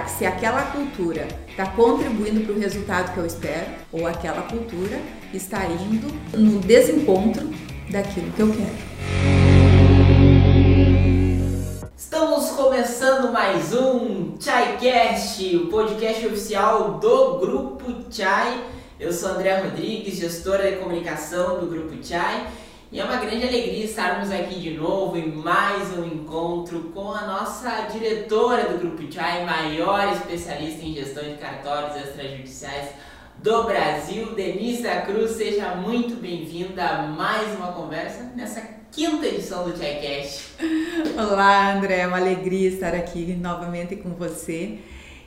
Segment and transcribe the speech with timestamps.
[0.00, 5.00] que se aquela cultura está contribuindo para o resultado que eu espero ou aquela cultura
[5.32, 7.48] está indo no desencontro
[7.90, 8.88] daquilo que eu quero.
[11.96, 18.64] Estamos começando mais um ChaiCast, o podcast oficial do Grupo Chai.
[19.00, 22.46] Eu sou André Rodrigues, gestora de comunicação do Grupo Chai.
[22.90, 27.26] E é uma grande alegria estarmos aqui de novo em mais um encontro com a
[27.26, 32.92] nossa diretora do Grupo Chai, maior especialista em gestão de cartórios extrajudiciais
[33.42, 35.32] do Brasil, Denise da Cruz.
[35.32, 40.54] Seja muito bem-vinda a mais uma conversa nessa quinta edição do ChaiCast.
[41.14, 44.78] Olá, André, é uma alegria estar aqui novamente com você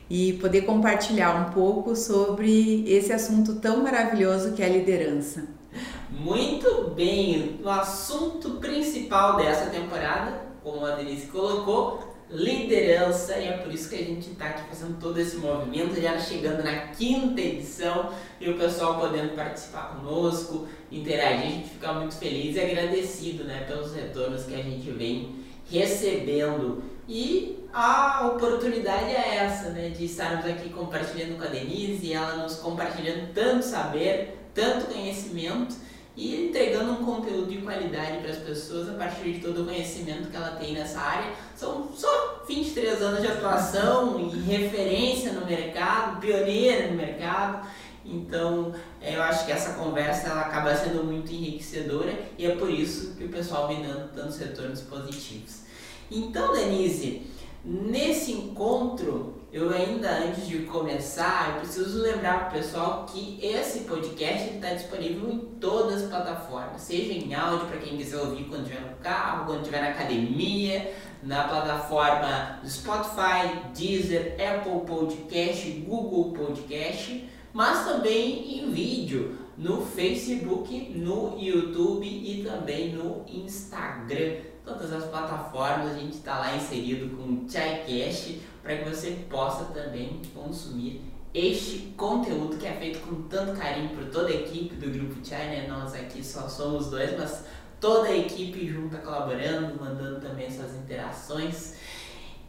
[0.09, 5.60] e poder compartilhar um pouco sobre esse assunto tão maravilhoso que é a liderança.
[6.09, 13.73] Muito bem, o assunto principal dessa temporada, como a Denise colocou, liderança, e é por
[13.73, 18.11] isso que a gente está aqui fazendo todo esse movimento, já chegando na quinta edição
[18.39, 23.65] e o pessoal podendo participar conosco, interagir, a gente fica muito feliz e agradecido né,
[23.67, 25.35] pelos retornos que a gente vem
[25.69, 26.83] recebendo.
[27.07, 32.37] E a oportunidade é essa, né, de estarmos aqui compartilhando com a Denise e ela
[32.37, 35.75] nos compartilhando tanto saber, tanto conhecimento
[36.15, 40.29] e entregando um conteúdo de qualidade para as pessoas a partir de todo o conhecimento
[40.29, 41.31] que ela tem nessa área.
[41.55, 47.65] São só 23 anos de atuação e referência no mercado, pioneira no mercado.
[48.03, 52.69] Então, é, eu acho que essa conversa ela acaba sendo muito enriquecedora e é por
[52.69, 55.61] isso que o pessoal vem dando tantos retornos positivos.
[56.09, 57.21] Então, Denise,
[57.63, 63.79] nesse encontro eu ainda, antes de começar, eu preciso lembrar para o pessoal que esse
[63.79, 68.61] podcast está disponível em todas as plataformas, seja em áudio para quem quiser ouvir quando
[68.61, 76.31] estiver no carro, quando estiver na academia, na plataforma do Spotify, Deezer, Apple Podcast, Google
[76.31, 84.50] Podcast, mas também em vídeo no Facebook, no YouTube e também no Instagram.
[84.71, 89.65] Todas as plataformas a gente está lá inserido com o ChaiCast para que você possa
[89.65, 91.01] também consumir
[91.33, 95.47] este conteúdo que é feito com tanto carinho por toda a equipe do Grupo Chai,
[95.47, 95.67] né?
[95.67, 97.43] Nós aqui só somos dois, mas
[97.81, 101.75] toda a equipe junta colaborando, mandando também suas interações.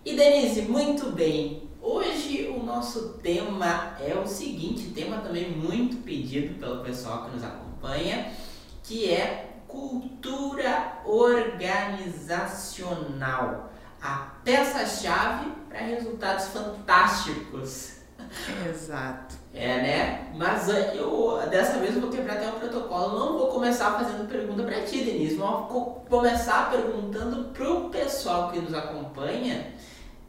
[0.05, 1.69] E Denise, muito bem.
[1.81, 7.43] Hoje o nosso tema é o seguinte, tema também muito pedido pelo pessoal que nos
[7.43, 8.33] acompanha,
[8.85, 13.73] que é cultura organizacional
[14.03, 18.03] a peça-chave para resultados fantásticos.
[18.69, 19.37] Exato.
[19.55, 20.33] É, né?
[20.37, 23.19] Mas eh, eu dessa vez eu vou quebrar até o protocolo.
[23.19, 25.37] Não vou começar fazendo pergunta para ti, Denise.
[25.37, 29.73] Vou começar perguntando pro pessoal que nos acompanha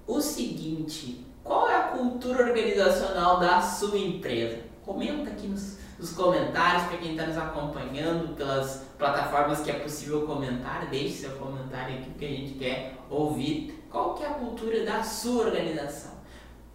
[0.05, 4.59] o seguinte: qual é a cultura organizacional da sua empresa?
[4.85, 10.27] Comenta aqui nos, nos comentários para quem está nos acompanhando pelas plataformas que é possível
[10.27, 10.85] comentar.
[10.89, 15.01] Deixe seu comentário aqui que a gente quer ouvir qual que é a cultura da
[15.01, 16.11] sua organização.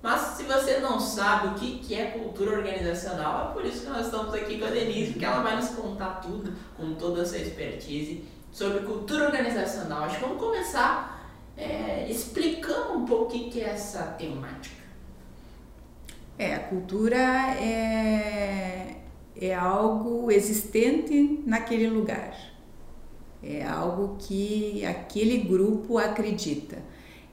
[0.03, 3.91] Mas se você não sabe o que, que é cultura organizacional, é por isso que
[3.91, 7.27] nós estamos aqui com a Denise, porque ela vai nos contar tudo, com toda a
[7.27, 10.05] sua expertise, sobre cultura organizacional.
[10.05, 14.79] Acho que vamos começar é, explicando um pouco o que, que é essa temática.
[16.39, 17.19] É, a cultura
[17.57, 18.88] é,
[19.41, 22.37] é algo existente naquele lugar.
[23.43, 26.79] É algo que aquele grupo acredita,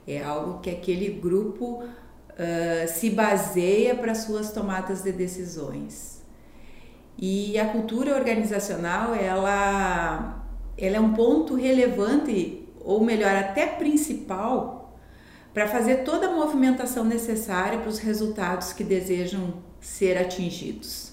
[0.06, 6.24] é algo que aquele grupo uh, se baseia para suas tomadas de decisões.
[7.18, 10.46] E a cultura organizacional, ela,
[10.78, 14.96] ela é um ponto relevante, ou melhor, até principal,
[15.52, 21.05] para fazer toda a movimentação necessária para os resultados que desejam ser atingidos.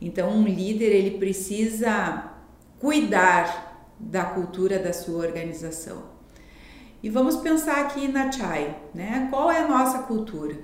[0.00, 2.30] Então, um líder ele precisa
[2.78, 6.04] cuidar da cultura da sua organização.
[7.02, 9.28] E vamos pensar aqui na Chai, né?
[9.30, 10.56] Qual é a nossa cultura?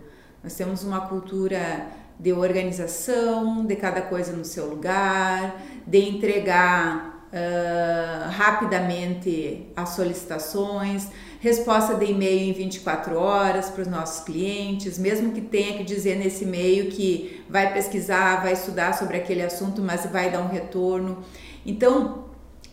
[0.42, 1.86] Nós temos uma cultura
[2.19, 11.08] de organização, de cada coisa no seu lugar, de entregar uh, rapidamente as solicitações,
[11.44, 16.17] resposta de e-mail em 24 horas para os nossos clientes, mesmo que tenha que dizer
[16.17, 21.19] nesse e-mail que vai pesquisar, vai estudar sobre aquele assunto, mas vai dar um retorno.
[21.67, 22.25] Então,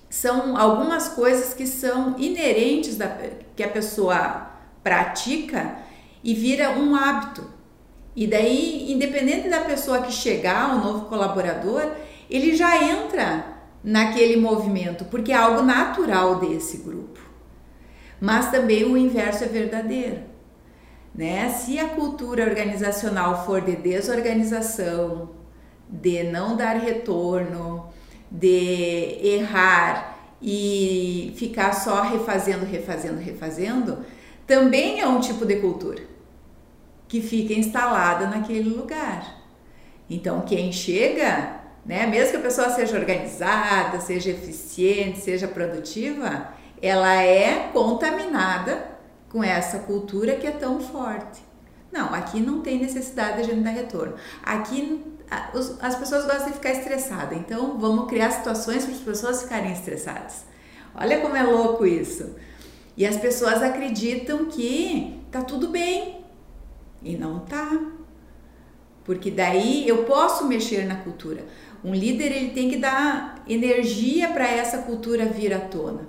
[0.09, 3.13] são algumas coisas que são inerentes da,
[3.57, 4.51] que a pessoa
[4.81, 5.75] pratica
[6.23, 7.43] e vira um hábito.
[8.15, 11.91] E daí, independente da pessoa que chegar, o novo colaborador,
[12.29, 13.43] ele já entra
[13.83, 17.30] naquele movimento, porque é algo natural desse grupo.
[18.21, 20.19] Mas também o inverso é verdadeiro.
[21.13, 21.49] Né?
[21.49, 25.31] Se a cultura organizacional for de desorganização,
[25.89, 27.89] de não dar retorno,
[28.29, 33.97] de errar e ficar só refazendo, refazendo, refazendo,
[34.45, 36.03] também é um tipo de cultura
[37.07, 39.41] que fica instalada naquele lugar.
[40.09, 47.13] Então, quem chega, né, mesmo que a pessoa seja organizada, seja eficiente, seja produtiva, ela
[47.21, 48.91] é contaminada
[49.29, 51.41] com essa cultura que é tão forte.
[51.91, 54.15] Não, aqui não tem necessidade de a gente dar retorno.
[54.41, 55.03] Aqui
[55.79, 60.45] as pessoas gostam de ficar estressadas, então vamos criar situações para as pessoas ficarem estressadas.
[60.93, 62.35] Olha como é louco isso.
[62.97, 66.25] E as pessoas acreditam que tá tudo bem
[67.01, 67.79] e não tá.
[69.03, 71.45] Porque daí eu posso mexer na cultura.
[71.83, 76.07] Um líder ele tem que dar energia para essa cultura vir à tona.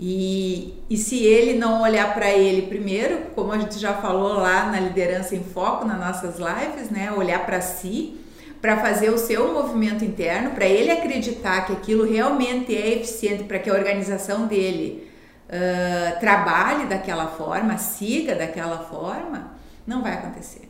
[0.00, 4.70] E, e se ele não olhar para ele primeiro, como a gente já falou lá
[4.70, 8.16] na liderança em foco, nas nossas lives, né, olhar para si,
[8.62, 13.58] para fazer o seu movimento interno, para ele acreditar que aquilo realmente é eficiente, para
[13.58, 15.10] que a organização dele
[15.48, 19.52] uh, trabalhe daquela forma, siga daquela forma,
[19.84, 20.68] não vai acontecer.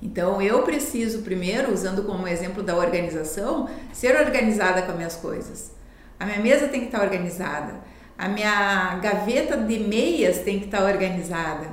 [0.00, 5.77] Então eu preciso primeiro, usando como exemplo da organização, ser organizada com as minhas coisas.
[6.18, 7.74] A minha mesa tem que estar organizada.
[8.16, 11.68] A minha gaveta de meias tem que estar organizada.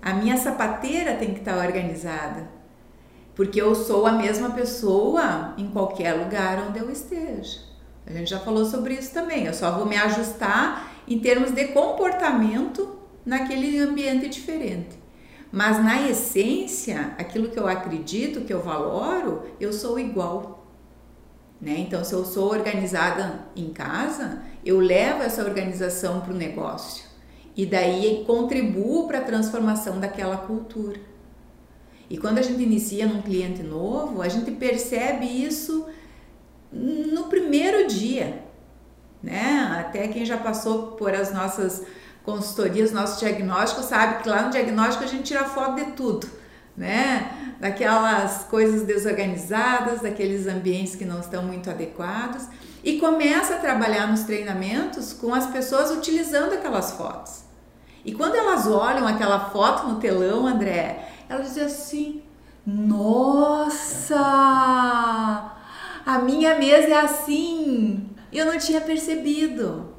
[0.00, 2.48] A minha sapateira tem que estar organizada.
[3.34, 7.58] Porque eu sou a mesma pessoa em qualquer lugar onde eu esteja.
[8.06, 9.46] A gente já falou sobre isso também.
[9.46, 14.98] Eu só vou me ajustar em termos de comportamento naquele ambiente diferente.
[15.50, 20.63] Mas na essência, aquilo que eu acredito, que eu valoro, eu sou igual.
[21.60, 21.76] Né?
[21.78, 27.04] Então, se eu sou organizada em casa, eu levo essa organização para o negócio
[27.56, 30.98] e daí contribuo para a transformação daquela cultura.
[32.10, 35.86] E quando a gente inicia num cliente novo, a gente percebe isso
[36.72, 38.42] no primeiro dia,
[39.22, 39.76] né?
[39.78, 41.82] Até quem já passou por as nossas
[42.24, 46.26] consultorias, nosso diagnóstico, sabe que lá no diagnóstico a gente tira foto de tudo,
[46.76, 47.54] né?
[47.60, 52.46] daquelas coisas desorganizadas, daqueles ambientes que não estão muito adequados
[52.82, 57.44] e começa a trabalhar nos treinamentos com as pessoas utilizando aquelas fotos.
[58.04, 62.22] E quando elas olham aquela foto no telão, André, elas dizem assim:
[62.66, 64.20] Nossa,
[66.04, 68.10] a minha mesa é assim.
[68.30, 69.94] Eu não tinha percebido.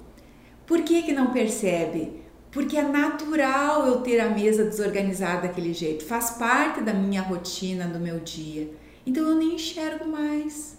[0.67, 2.24] Por que, que não percebe?
[2.55, 7.85] Porque é natural eu ter a mesa desorganizada daquele jeito, faz parte da minha rotina,
[7.85, 8.71] do meu dia.
[9.05, 10.77] Então eu nem enxergo mais,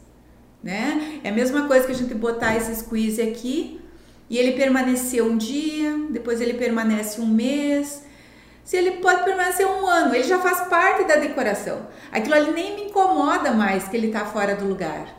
[0.63, 1.21] né?
[1.23, 3.79] É a mesma coisa que a gente botar esse squeeze aqui
[4.31, 8.03] e ele permanecer um dia, depois ele permanece um mês.
[8.65, 11.87] Se ele pode permanecer um ano, ele já faz parte da decoração.
[12.11, 15.15] Aquilo ali nem me incomoda mais que ele está fora do lugar.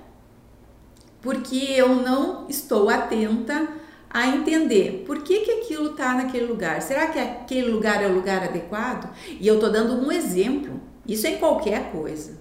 [1.21, 3.68] Porque eu não estou atenta
[4.09, 6.81] a entender por que, que aquilo está naquele lugar.
[6.81, 9.13] Será que aquele lugar é o lugar adequado?
[9.39, 10.80] E eu estou dando um exemplo.
[11.07, 12.39] Isso é qualquer coisa.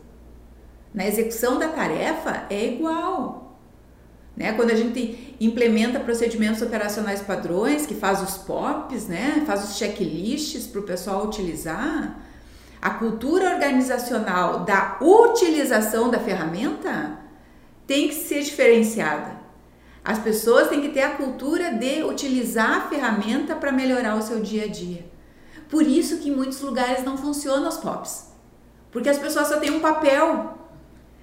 [0.94, 3.58] Na execução da tarefa é igual.
[4.36, 4.52] Né?
[4.52, 9.42] Quando a gente implementa procedimentos operacionais padrões, que faz os POPs, né?
[9.46, 12.18] faz os checklists para o pessoal utilizar,
[12.80, 17.18] a cultura organizacional da utilização da ferramenta
[17.86, 19.35] tem que ser diferenciada.
[20.06, 24.40] As pessoas têm que ter a cultura de utilizar a ferramenta para melhorar o seu
[24.40, 25.04] dia a dia.
[25.68, 28.30] Por isso que em muitos lugares não funcionam os POPs.
[28.92, 30.56] Porque as pessoas só têm um papel,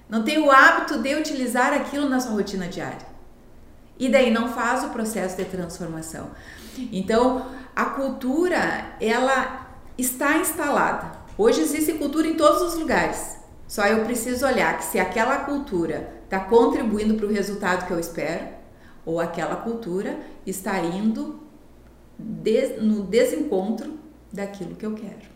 [0.06, 3.06] não têm o hábito de utilizar aquilo na sua rotina diária.
[3.98, 6.32] E daí não faz o processo de transformação.
[6.92, 11.10] Então, a cultura, ela está instalada.
[11.38, 13.38] Hoje existe cultura em todos os lugares.
[13.66, 17.98] Só eu preciso olhar que se aquela cultura está contribuindo para o resultado que eu
[17.98, 18.53] espero,
[19.04, 21.40] ou aquela cultura está indo
[22.80, 23.98] no desencontro
[24.32, 25.34] daquilo que eu quero.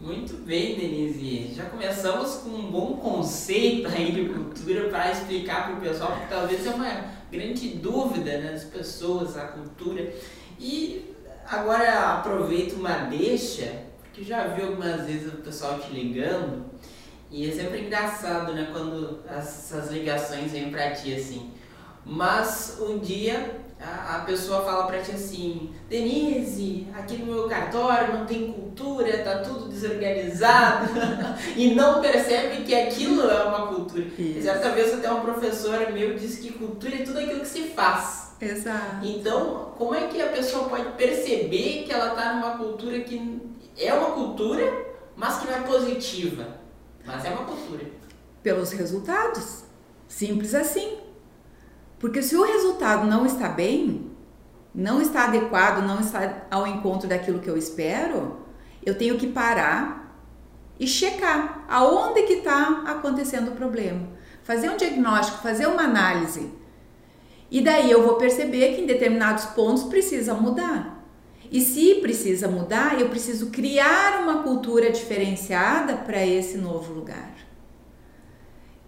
[0.00, 1.52] Muito bem, Denise.
[1.54, 6.34] Já começamos com um bom conceito aí de cultura para explicar para o pessoal, porque
[6.34, 10.10] talvez é uma grande dúvida né, das pessoas, a cultura.
[10.58, 11.14] E
[11.46, 16.64] agora aproveito uma deixa, porque já vi algumas vezes o pessoal te ligando,
[17.30, 21.50] e é sempre engraçado, né, quando essas ligações vêm para ti assim.
[22.04, 28.18] Mas um dia a, a pessoa fala para ti assim: Denise, aqui no meu cartório
[28.18, 30.90] não tem cultura, tá tudo desorganizado,
[31.56, 34.04] e não percebe que aquilo é uma cultura.
[34.18, 34.42] Isso.
[34.42, 38.36] Certa vez até um professor meu disse que cultura é tudo aquilo que se faz.
[38.40, 39.04] Exato.
[39.06, 43.40] Então, como é que a pessoa pode perceber que ela está numa cultura que
[43.78, 46.46] é uma cultura, mas que não é positiva?
[47.04, 47.84] Mas é uma cultura.
[48.42, 49.64] Pelos resultados.
[50.06, 50.99] Simples assim.
[52.00, 54.10] Porque se o resultado não está bem,
[54.74, 58.38] não está adequado, não está ao encontro daquilo que eu espero,
[58.84, 60.00] eu tenho que parar
[60.78, 64.08] e checar aonde que está acontecendo o problema.
[64.42, 66.50] Fazer um diagnóstico, fazer uma análise.
[67.50, 71.04] E daí eu vou perceber que em determinados pontos precisa mudar.
[71.50, 77.34] E se precisa mudar, eu preciso criar uma cultura diferenciada para esse novo lugar.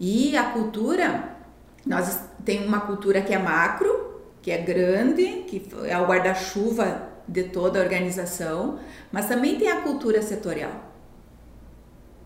[0.01, 1.37] E a cultura,
[1.85, 7.45] nós tem uma cultura que é macro, que é grande, que é o guarda-chuva de
[7.45, 8.79] toda a organização,
[9.11, 10.93] mas também tem a cultura setorial.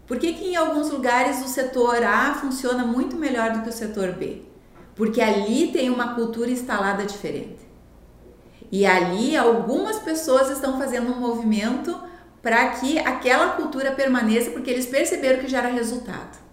[0.07, 3.73] Por que, que em alguns lugares o setor A funciona muito melhor do que o
[3.73, 4.43] setor B?
[4.95, 7.67] Porque ali tem uma cultura instalada diferente.
[8.71, 12.01] E ali algumas pessoas estão fazendo um movimento
[12.41, 16.46] para que aquela cultura permaneça, porque eles perceberam que gera resultado.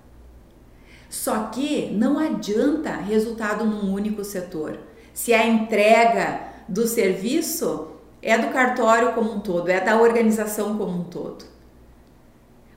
[1.13, 4.79] Só que não adianta resultado num único setor.
[5.13, 7.89] Se a entrega do serviço
[8.19, 11.45] é do cartório como um todo, é da organização como um todo.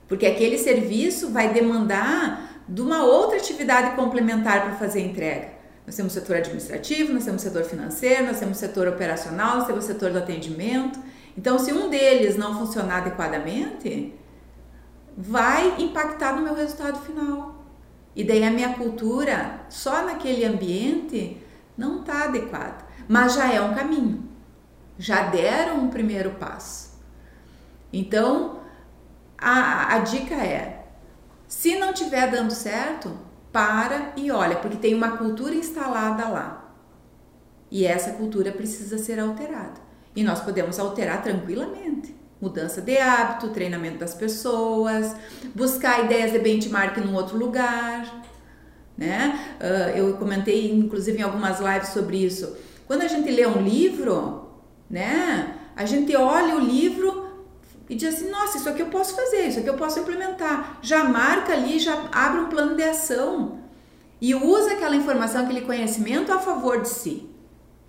[0.07, 5.47] Porque aquele serviço vai demandar de uma outra atividade complementar para fazer a entrega.
[5.87, 9.57] Nós temos o setor administrativo, nós temos o setor financeiro, nós temos o setor operacional,
[9.57, 10.99] nós temos o setor do atendimento.
[11.35, 14.13] Então, se um deles não funcionar adequadamente,
[15.17, 17.56] vai impactar no meu resultado final.
[18.17, 21.37] E daí a minha cultura, só naquele ambiente,
[21.77, 22.83] não está adequada.
[23.07, 24.27] Mas já é um caminho.
[24.97, 26.99] Já deram um primeiro passo.
[27.93, 28.61] Então,
[29.37, 30.87] a, a dica é:
[31.47, 33.15] se não estiver dando certo,
[33.53, 36.73] para e olha, porque tem uma cultura instalada lá.
[37.69, 39.79] E essa cultura precisa ser alterada.
[40.15, 42.15] E nós podemos alterar tranquilamente.
[42.39, 45.15] Mudança de hábito, treinamento das pessoas,
[45.55, 48.23] buscar ideias de benchmark num outro lugar.
[48.97, 49.57] Né?
[49.59, 52.55] Uh, eu comentei, inclusive, em algumas lives sobre isso.
[52.85, 54.47] Quando a gente lê um livro,
[54.89, 55.55] né?
[55.75, 57.27] A gente olha o livro
[57.89, 60.79] e diz assim: nossa, isso aqui eu posso fazer, isso aqui eu posso implementar.
[60.81, 63.59] Já marca ali, já abre um plano de ação
[64.19, 67.29] e usa aquela informação, aquele conhecimento a favor de si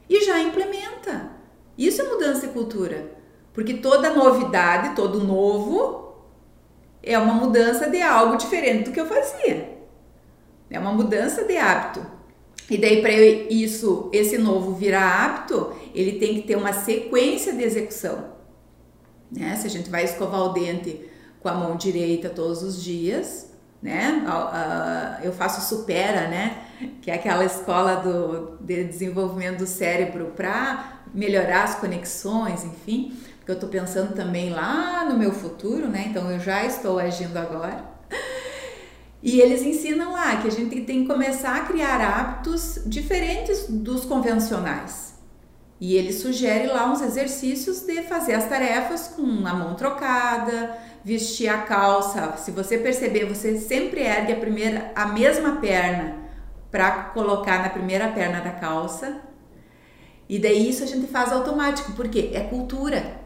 [0.08, 1.30] e já implementa.
[1.76, 3.17] Isso é mudança de cultura,
[3.58, 6.14] porque toda novidade, todo novo
[7.02, 9.80] é uma mudança de algo diferente do que eu fazia.
[10.70, 12.06] É uma mudança de hábito.
[12.70, 17.64] E daí para isso, esse novo virar hábito, ele tem que ter uma sequência de
[17.64, 18.26] execução.
[19.28, 19.56] Né?
[19.56, 21.10] Se a gente vai escovar o dente
[21.40, 23.50] com a mão direita todos os dias,
[23.82, 24.24] né?
[25.20, 26.62] Eu faço Supera, né?
[27.02, 33.18] Que é aquela escola do, de desenvolvimento do cérebro para melhorar as conexões, enfim.
[33.48, 36.08] Porque eu estou pensando também lá no meu futuro, né?
[36.10, 37.82] Então eu já estou agindo agora.
[39.22, 44.04] E eles ensinam lá que a gente tem que começar a criar hábitos diferentes dos
[44.04, 45.14] convencionais.
[45.80, 51.48] E ele sugere lá uns exercícios de fazer as tarefas com a mão trocada, vestir
[51.48, 52.36] a calça.
[52.36, 56.16] Se você perceber, você sempre ergue a primeira a mesma perna
[56.70, 59.22] para colocar na primeira perna da calça.
[60.28, 63.17] E daí isso a gente faz automático, porque é cultura.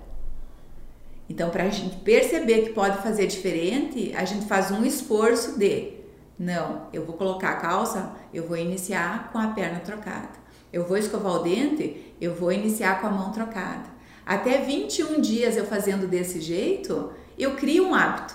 [1.29, 6.03] Então, para a gente perceber que pode fazer diferente, a gente faz um esforço de
[6.39, 10.43] não, eu vou colocar a calça, eu vou iniciar com a perna trocada.
[10.73, 13.91] Eu vou escovar o dente, eu vou iniciar com a mão trocada.
[14.25, 18.35] Até 21 dias eu fazendo desse jeito, eu crio um hábito.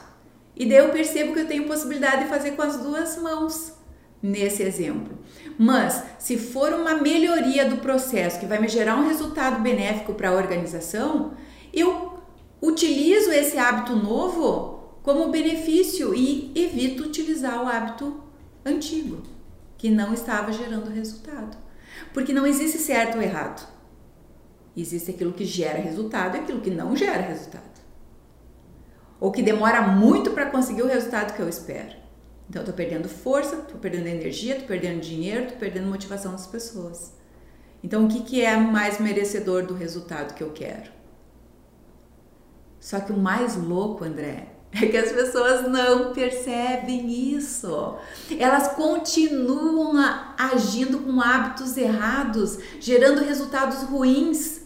[0.55, 3.73] E daí eu percebo que eu tenho possibilidade de fazer com as duas mãos,
[4.21, 5.17] nesse exemplo.
[5.57, 10.29] Mas, se for uma melhoria do processo que vai me gerar um resultado benéfico para
[10.29, 11.33] a organização,
[11.73, 12.16] eu
[12.61, 18.21] utilizo esse hábito novo como benefício e evito utilizar o hábito
[18.65, 19.23] antigo,
[19.77, 21.57] que não estava gerando resultado.
[22.13, 23.67] Porque não existe certo ou errado.
[24.75, 27.63] Existe aquilo que gera resultado e aquilo que não gera resultado.
[29.19, 31.95] Ou que demora muito para conseguir o resultado que eu espero.
[32.49, 37.13] Então, estou perdendo força, estou perdendo energia, estou perdendo dinheiro, estou perdendo motivação das pessoas.
[37.83, 40.96] Então, o que, que é mais merecedor do resultado que eu quero?
[42.87, 47.97] Só que o mais louco, André, é que as pessoas não percebem isso.
[48.39, 49.91] Elas continuam
[50.37, 54.61] agindo com hábitos errados, gerando resultados ruins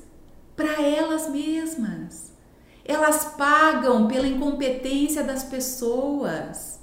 [0.56, 2.32] para elas mesmas.
[2.86, 6.80] Elas pagam pela incompetência das pessoas.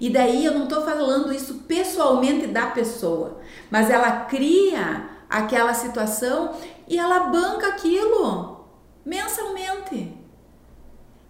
[0.00, 3.40] E daí eu não estou falando isso pessoalmente da pessoa,
[3.72, 6.54] mas ela cria aquela situação
[6.86, 8.68] e ela banca aquilo
[9.04, 10.17] mensalmente.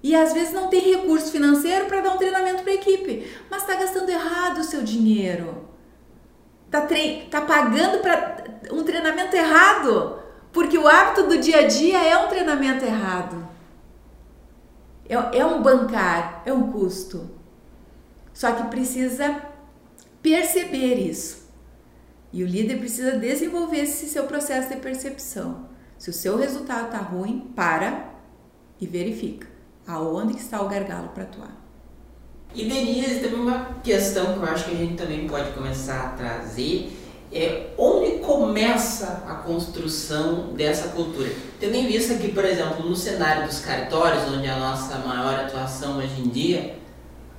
[0.03, 3.63] E às vezes não tem recurso financeiro para dar um treinamento para a equipe, mas
[3.63, 5.69] está gastando errado o seu dinheiro.
[6.67, 6.87] Está
[7.31, 12.29] tá pagando para um treinamento errado, porque o hábito do dia a dia é um
[12.29, 13.49] treinamento errado.
[15.09, 17.31] É, é um bancar, é um custo.
[18.33, 19.43] Só que precisa
[20.23, 21.49] perceber isso.
[22.33, 25.67] E o líder precisa desenvolver esse seu processo de percepção.
[25.97, 28.11] Se o seu resultado está ruim, para
[28.81, 29.58] e verifica
[29.89, 31.57] aonde que está o gargalo para atuar.
[32.55, 36.09] E Denise, também uma questão que eu acho que a gente também pode começar a
[36.11, 36.93] trazer
[37.31, 41.31] é onde começa a construção dessa cultura.
[41.61, 45.35] Tendo em vista que, por exemplo, no cenário dos cartórios, onde é a nossa maior
[45.41, 46.79] atuação hoje em dia,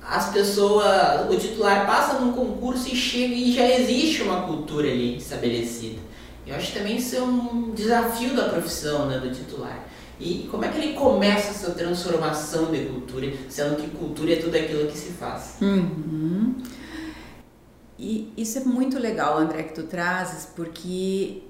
[0.00, 5.16] as pessoas, o titular passa num concurso e chega e já existe uma cultura ali
[5.16, 5.98] estabelecida.
[6.46, 9.86] Eu acho que também isso é um desafio da profissão, né, do titular.
[10.20, 14.54] E como é que ele começa essa transformação de cultura, sendo que cultura é tudo
[14.54, 15.56] aquilo que se faz?
[15.62, 16.56] Uhum.
[17.98, 21.42] E isso é muito legal, André, que tu trazes, porque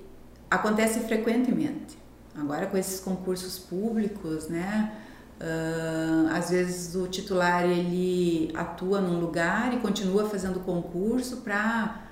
[0.48, 1.98] acontece frequentemente.
[2.36, 4.92] Agora com esses concursos públicos, né?
[5.40, 12.02] Uh, às vezes o titular ele atua num lugar e continua fazendo concurso para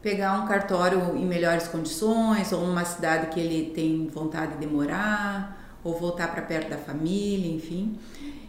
[0.00, 5.55] pegar um cartório em melhores condições ou uma cidade que ele tem vontade de morar
[5.86, 7.98] ou voltar para perto da família, enfim.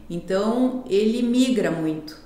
[0.10, 2.20] Então ele migra muito,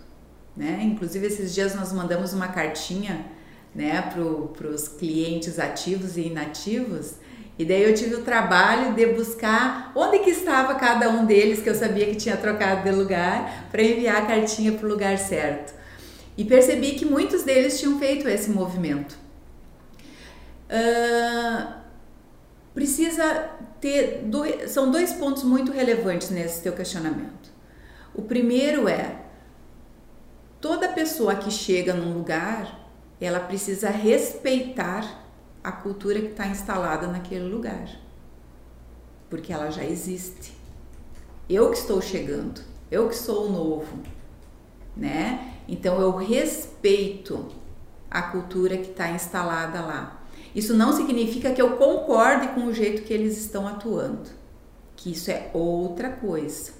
[0.56, 0.82] né?
[0.84, 3.25] Inclusive esses dias nós mandamos uma cartinha,
[3.74, 7.15] né, para os clientes ativos e inativos
[7.62, 11.70] e daí eu tive o trabalho de buscar onde que estava cada um deles, que
[11.70, 15.72] eu sabia que tinha trocado de lugar, para enviar a cartinha para o lugar certo.
[16.36, 19.15] E percebi que muitos deles tinham feito esse movimento.
[20.72, 21.74] Uh,
[22.74, 27.51] precisa ter dois, são dois pontos muito relevantes nesse teu questionamento.
[28.13, 29.19] O primeiro é
[30.61, 32.79] toda pessoa que chega num lugar,
[33.20, 35.20] ela precisa respeitar
[35.63, 37.89] a cultura que está instalada naquele lugar,
[39.29, 40.55] porque ela já existe.
[41.50, 44.00] Eu que estou chegando, eu que sou o novo,
[44.96, 45.55] né?
[45.67, 47.48] Então eu respeito
[48.09, 50.21] a cultura que está instalada lá.
[50.53, 54.29] Isso não significa que eu concorde com o jeito que eles estão atuando,
[54.96, 56.72] que isso é outra coisa.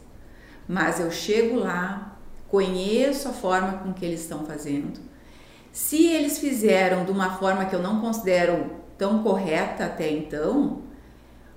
[0.68, 5.00] Mas eu chego lá, conheço a forma com que eles estão fazendo,
[5.72, 10.82] se eles fizeram de uma forma que eu não considero tão correta até então,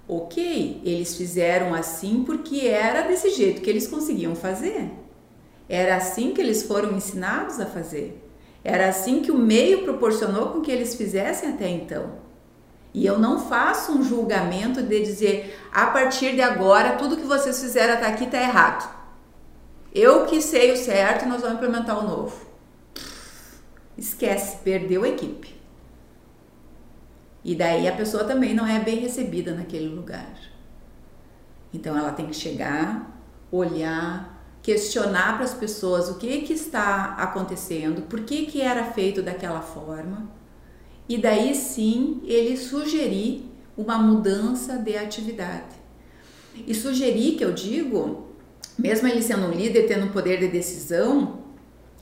[0.06, 4.90] ok, eles fizeram assim porque era desse jeito que eles conseguiam fazer.
[5.68, 8.23] Era assim que eles foram ensinados a fazer.
[8.64, 12.24] Era assim que o meio proporcionou com que eles fizessem até então.
[12.94, 17.60] E eu não faço um julgamento de dizer, a partir de agora, tudo que vocês
[17.60, 18.88] fizeram até aqui está errado.
[19.92, 22.46] Eu que sei o certo, nós vamos implementar o novo.
[23.98, 25.54] Esquece, perdeu a equipe.
[27.44, 30.34] E daí a pessoa também não é bem recebida naquele lugar.
[31.72, 33.20] Então ela tem que chegar,
[33.52, 34.33] olhar,
[34.64, 39.60] questionar para as pessoas o que que está acontecendo, por que que era feito daquela
[39.60, 40.26] forma.
[41.06, 43.44] E daí sim ele sugerir
[43.76, 45.76] uma mudança de atividade.
[46.66, 48.26] E sugerir que eu digo,
[48.78, 51.40] mesmo ele sendo um líder, tendo um poder de decisão,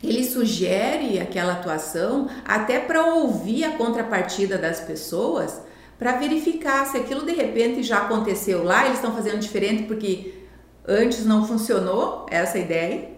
[0.00, 5.60] ele sugere aquela atuação até para ouvir a contrapartida das pessoas,
[5.98, 10.41] para verificar se aquilo de repente já aconteceu lá, eles estão fazendo diferente porque
[10.86, 13.10] antes não funcionou essa ideia.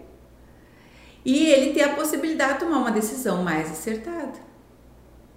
[1.23, 4.45] E ele ter a possibilidade de tomar uma decisão mais acertada.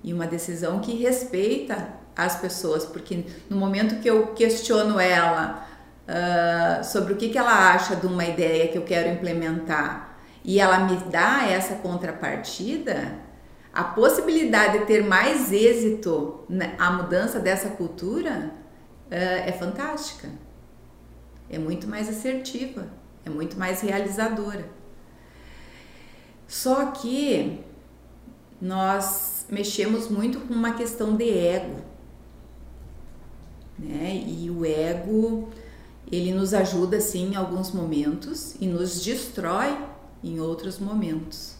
[0.02, 5.66] E uma decisão que respeita as pessoas, porque no momento que eu questiono ela
[6.08, 10.60] uh, sobre o que, que ela acha de uma ideia que eu quero implementar, e
[10.60, 13.14] ela me dá essa contrapartida,
[13.72, 18.50] a possibilidade de ter mais êxito na mudança dessa cultura
[19.06, 19.14] uh,
[19.46, 20.28] é fantástica.
[21.50, 22.88] É muito mais assertiva,
[23.24, 24.68] é muito mais realizadora.
[26.46, 27.60] Só que
[28.60, 31.76] nós mexemos muito com uma questão de ego,
[33.78, 34.24] né?
[34.26, 35.48] E o ego
[36.10, 39.78] ele nos ajuda sim em alguns momentos e nos destrói
[40.24, 41.54] em outros momentos.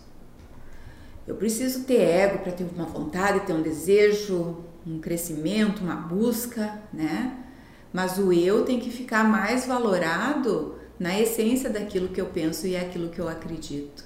[1.26, 6.80] Eu preciso ter ego para ter uma vontade, ter um desejo, um crescimento, uma busca,
[6.92, 7.44] né?
[7.92, 12.76] Mas o eu tem que ficar mais valorado na essência daquilo que eu penso e
[12.76, 14.04] aquilo que eu acredito.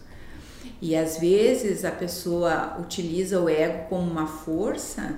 [0.81, 5.16] E às vezes a pessoa utiliza o ego como uma força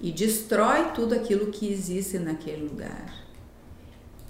[0.00, 3.14] e destrói tudo aquilo que existe naquele lugar.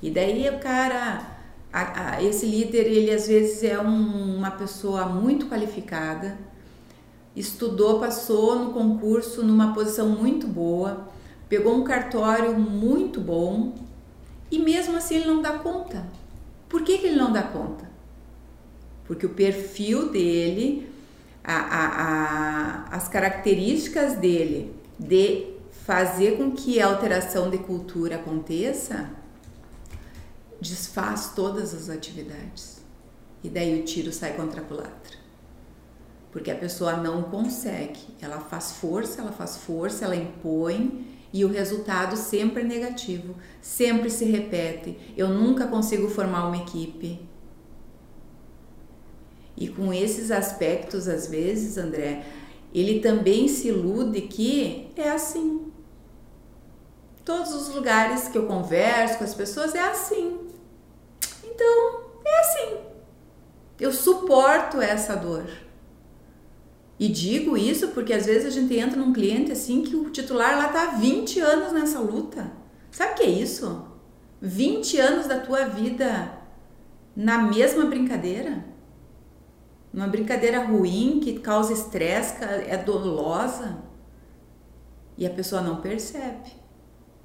[0.02, 1.38] E daí o cara,
[1.72, 6.38] a, a, esse líder, ele às vezes é um, uma pessoa muito qualificada,
[7.34, 11.08] estudou, passou no concurso numa posição muito boa,
[11.48, 13.74] pegou um cartório muito bom
[14.50, 16.06] e mesmo assim ele não dá conta.
[16.68, 17.88] Por que, que ele não dá conta?
[19.04, 20.90] Porque o perfil dele,
[21.44, 25.54] a, a, as características dele de
[25.84, 29.08] fazer com que a alteração de cultura aconteça,
[30.60, 32.82] desfaz todas as atividades.
[33.44, 35.16] E daí o tiro sai contra a culatra.
[36.32, 38.00] Porque a pessoa não consegue.
[38.20, 44.08] Ela faz força, ela faz força, ela impõe e o resultado sempre é negativo, sempre
[44.08, 44.98] se repete.
[45.14, 47.20] Eu nunca consigo formar uma equipe.
[49.54, 52.24] E com esses aspectos, às vezes, André,
[52.72, 55.70] ele também se ilude que é assim.
[57.22, 60.38] Todos os lugares que eu converso com as pessoas é assim.
[61.44, 62.76] Então, é assim.
[63.78, 65.46] Eu suporto essa dor.
[66.98, 70.56] E digo isso porque às vezes a gente entra num cliente assim que o titular
[70.56, 72.50] lá tá há 20 anos nessa luta.
[72.90, 73.84] Sabe o que é isso?
[74.40, 76.38] 20 anos da tua vida
[77.14, 78.64] na mesma brincadeira?
[79.92, 83.82] Uma brincadeira ruim que causa estresse, é dolosa.
[85.18, 86.50] E a pessoa não percebe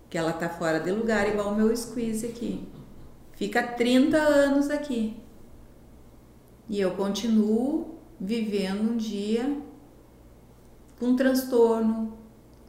[0.10, 2.68] que ela tá fora de lugar, igual o meu squeeze aqui.
[3.34, 5.18] Fica 30 anos aqui.
[6.70, 9.58] E eu continuo vivendo um dia
[11.00, 12.16] com transtorno,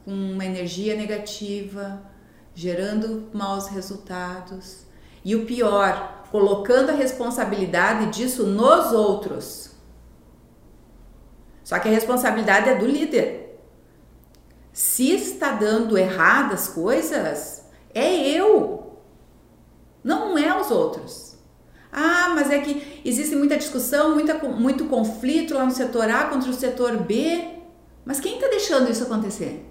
[0.03, 2.01] com uma energia negativa,
[2.55, 4.87] gerando maus resultados.
[5.23, 9.75] E o pior, colocando a responsabilidade disso nos outros.
[11.63, 13.59] Só que a responsabilidade é do líder.
[14.73, 17.63] Se está dando erradas coisas,
[17.93, 18.97] é eu,
[20.03, 21.37] não é os outros.
[21.91, 26.49] Ah, mas é que existe muita discussão, muita, muito conflito lá no setor A contra
[26.49, 27.49] o setor B.
[28.05, 29.65] Mas quem está deixando isso acontecer?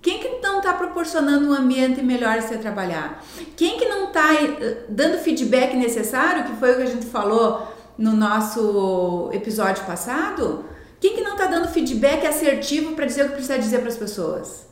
[0.00, 3.24] Quem que não está proporcionando um ambiente melhor de você trabalhar?
[3.56, 7.68] Quem que não está eh, dando feedback necessário, que foi o que a gente falou
[7.96, 10.64] no nosso episódio passado?
[10.98, 13.96] Quem que não está dando feedback assertivo para dizer o que precisa dizer para as
[13.96, 14.66] pessoas?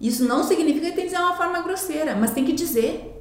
[0.00, 3.13] Isso não significa que tem que dizer uma forma grosseira, mas tem que dizer.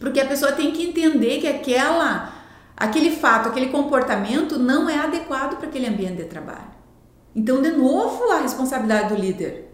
[0.00, 2.32] Porque a pessoa tem que entender que aquela,
[2.74, 6.70] aquele fato, aquele comportamento não é adequado para aquele ambiente de trabalho.
[7.36, 9.70] Então, de novo, a responsabilidade do líder.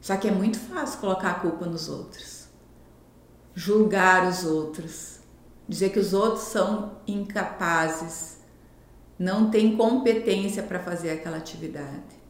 [0.00, 2.48] Só que é muito fácil colocar a culpa nos outros,
[3.54, 5.18] julgar os outros,
[5.68, 8.38] dizer que os outros são incapazes,
[9.18, 12.20] não têm competência para fazer aquela atividade.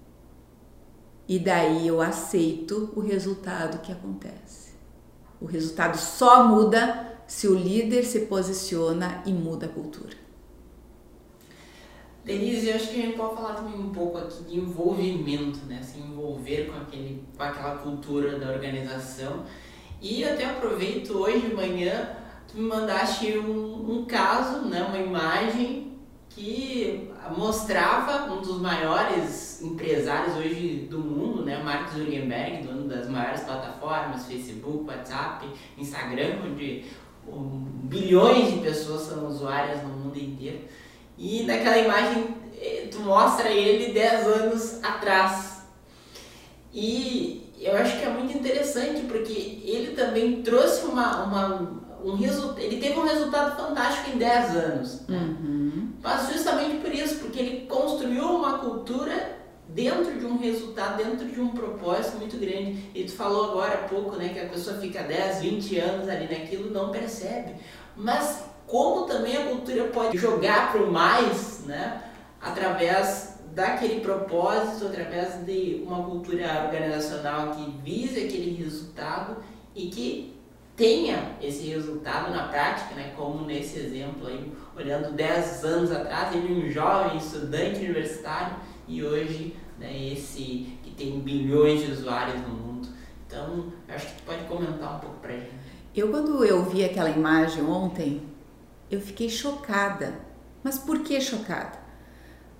[1.29, 4.70] E daí eu aceito o resultado que acontece.
[5.41, 10.21] O resultado só muda se o líder se posiciona e muda a cultura.
[12.25, 15.81] Denise, eu acho que a gente pode falar também um pouco aqui de envolvimento, né?
[15.83, 19.45] Se envolver com, aquele, com aquela cultura da organização.
[20.03, 22.11] E até aproveito hoje de manhã,
[22.47, 24.83] tu me mandaste um, um caso, né?
[24.83, 25.99] uma imagem
[26.29, 33.41] que mostrava um dos maiores empresários hoje do mundo, né, Mark Zuckerberg, dono das maiores
[33.41, 36.85] plataformas, Facebook, WhatsApp, Instagram, onde
[37.85, 40.61] bilhões de pessoas são usuárias no mundo inteiro.
[41.19, 45.63] E naquela imagem eh, tu mostra ele 10 anos atrás.
[46.73, 52.61] E eu acho que é muito interessante porque ele também trouxe uma, uma um resultado,
[52.61, 55.03] ele teve um resultado fantástico em 10 anos.
[55.09, 55.90] Uhum.
[56.03, 61.41] Mas justamente por isso, porque ele construiu uma cultura dentro de um resultado, dentro de
[61.41, 62.91] um propósito muito grande.
[62.95, 66.27] E tu falou agora há pouco, né, que a pessoa fica 10, 20 anos ali
[66.27, 67.55] naquilo, não percebe.
[67.97, 72.03] Mas como também a cultura pode jogar para o mais, né,
[72.41, 79.39] através daquele propósito, através de uma cultura organizacional que visa aquele resultado
[79.75, 80.41] e que
[80.77, 83.13] tenha esse resultado na prática, né?
[83.17, 88.57] como nesse exemplo aí, olhando 10 anos atrás, ele um jovem estudante universitário
[88.87, 92.89] e hoje né, esse que tem bilhões de usuários no mundo.
[93.27, 95.51] Então, acho que tu pode comentar um pouco pra gente.
[95.95, 98.23] Eu quando eu vi aquela imagem ontem,
[98.91, 100.15] eu fiquei chocada.
[100.63, 101.79] Mas por que chocada?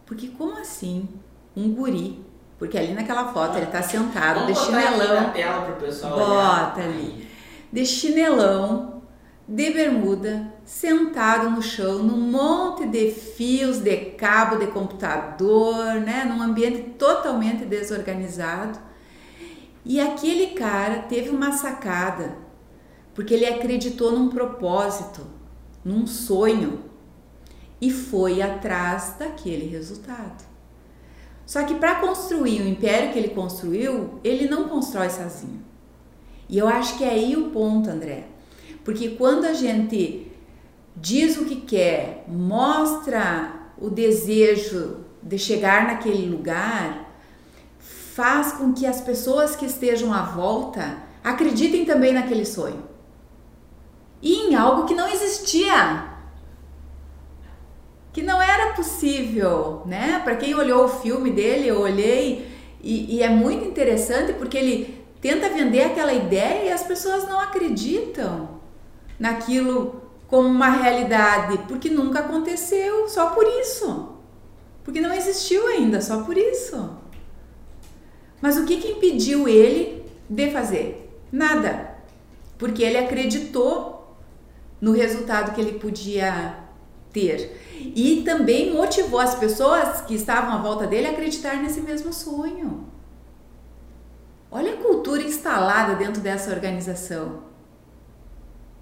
[0.07, 1.09] Porque como assim
[1.57, 2.25] um guri
[2.59, 5.15] porque ali naquela foto ele está sentado de chinelão.
[5.15, 6.89] Na tela pro pessoal bota olhar.
[6.89, 7.31] ali
[7.73, 9.03] de chinelão,
[9.47, 16.41] de bermuda, sentado no chão, num monte de fios, de cabo de computador, né, num
[16.41, 18.79] ambiente totalmente desorganizado.
[19.85, 22.37] E aquele cara teve uma sacada,
[23.17, 25.27] porque ele acreditou num propósito,
[25.85, 26.85] num sonho
[27.81, 30.49] e foi atrás daquele resultado.
[31.45, 35.65] Só que para construir o império que ele construiu, ele não constrói sozinho.
[36.49, 38.29] E eu acho que é aí o ponto, André.
[38.85, 40.30] Porque quando a gente
[40.97, 47.11] diz o que quer, mostra o desejo de chegar naquele lugar,
[47.79, 52.85] faz com que as pessoas que estejam à volta acreditem também naquele sonho.
[54.23, 56.11] E em algo que não existia
[58.13, 60.21] que não era possível, né?
[60.25, 62.51] Para quem olhou o filme dele, eu olhei
[62.83, 67.39] e, e, é muito interessante porque ele tenta vender aquela ideia e as pessoas não
[67.39, 68.61] acreditam
[69.19, 74.15] naquilo como uma realidade, porque nunca aconteceu, só por isso.
[74.85, 76.97] Porque não existiu ainda, só por isso.
[78.41, 81.21] Mas o que, que impediu ele de fazer?
[81.33, 81.97] Nada.
[82.57, 84.17] Porque ele acreditou
[84.81, 86.57] no resultado que ele podia
[87.13, 87.61] ter.
[87.95, 92.87] E também motivou as pessoas que estavam à volta dele a acreditar nesse mesmo sonho.
[94.49, 97.50] Olha a cultura instalada dentro dessa organização.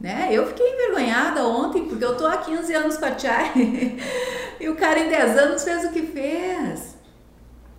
[0.00, 0.28] Né?
[0.30, 3.52] Eu fiquei envergonhada ontem porque eu tô há 15 anos com a Chai
[4.60, 6.96] e o cara em 10 anos fez o que fez.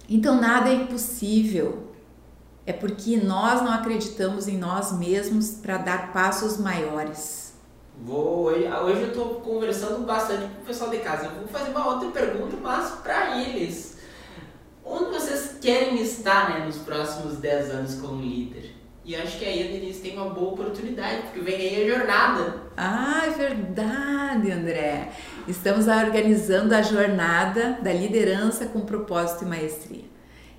[0.07, 1.87] Então nada é impossível.
[2.65, 7.53] É porque nós não acreditamos em nós mesmos para dar passos maiores.
[8.01, 11.25] Vou, hoje, hoje eu estou conversando bastante com o pessoal de casa.
[11.25, 13.97] Eu vou fazer uma outra pergunta, mas para eles.
[14.85, 18.75] Onde vocês querem estar né, nos próximos 10 anos como líder?
[19.05, 22.63] E acho que aí a Denise tem uma boa oportunidade, porque vem aí a jornada.
[22.77, 25.09] Ah, é verdade, André.
[25.47, 30.03] Estamos organizando a jornada da liderança com propósito e maestria,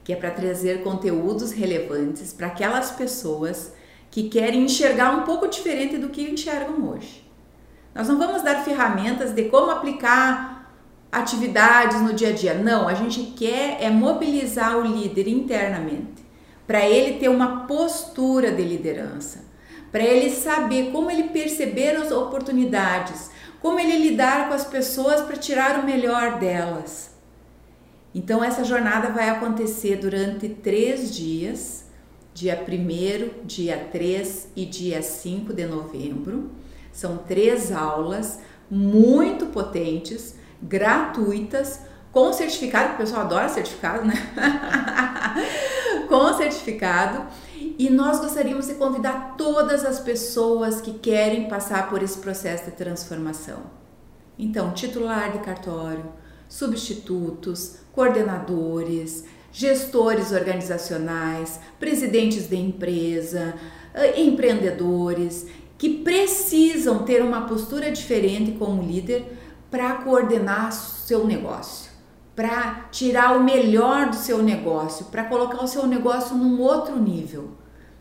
[0.02, 3.72] que é para trazer conteúdos relevantes para aquelas pessoas
[4.10, 7.24] que querem enxergar um pouco diferente do que enxergam hoje.
[7.94, 10.60] Nós não vamos dar ferramentas de como aplicar
[11.10, 12.54] atividades no dia a dia.
[12.54, 16.19] Não, a gente quer é mobilizar o líder internamente,
[16.70, 19.40] para ele ter uma postura de liderança,
[19.90, 23.28] para ele saber como ele perceber as oportunidades,
[23.60, 27.10] como ele lidar com as pessoas para tirar o melhor delas.
[28.14, 31.86] Então, essa jornada vai acontecer durante três dias,
[32.32, 36.52] dia 1, dia 3 e dia 5 de novembro.
[36.92, 38.38] São três aulas
[38.70, 41.80] muito potentes, gratuitas,
[42.12, 44.14] com certificado, o pessoal adora certificado, né?
[46.08, 47.26] com certificado.
[47.78, 52.72] E nós gostaríamos de convidar todas as pessoas que querem passar por esse processo de
[52.72, 53.62] transformação.
[54.38, 56.04] Então, titular de cartório,
[56.48, 63.54] substitutos, coordenadores, gestores organizacionais, presidentes de empresa,
[63.94, 65.46] eh, empreendedores
[65.76, 69.36] que precisam ter uma postura diferente como líder
[69.70, 71.89] para coordenar seu negócio,
[72.34, 77.50] para tirar o melhor do seu negócio, para colocar o seu negócio num outro nível.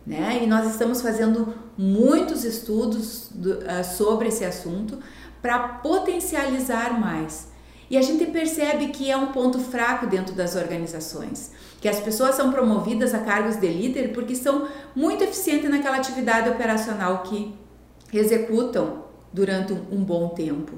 [0.06, 0.42] Né?
[0.44, 5.00] E nós estamos fazendo muitos estudos do, uh, sobre esse assunto
[5.42, 7.50] para potencializar mais.
[7.90, 12.36] E a gente percebe que é um ponto fraco dentro das organizações, que as pessoas
[12.36, 17.56] são promovidas a cargos de líder porque são muito eficientes naquela atividade operacional que
[18.14, 20.74] executam durante um bom tempo.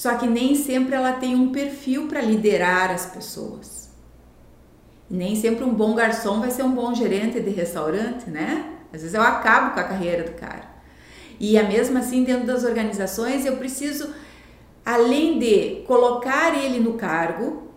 [0.00, 3.90] Só que nem sempre ela tem um perfil para liderar as pessoas.
[5.10, 8.76] nem sempre um bom garçom vai ser um bom gerente de restaurante, né?
[8.94, 10.64] Às vezes eu acabo com a carreira do cara.
[11.38, 14.14] E a mesma assim dentro das organizações eu preciso,
[14.86, 17.70] além de colocar ele no cargo,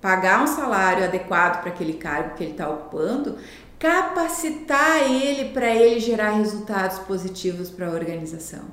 [0.00, 3.38] pagar um salário adequado para aquele cargo que ele está ocupando,
[3.76, 8.66] capacitar ele para ele gerar resultados positivos para a organização.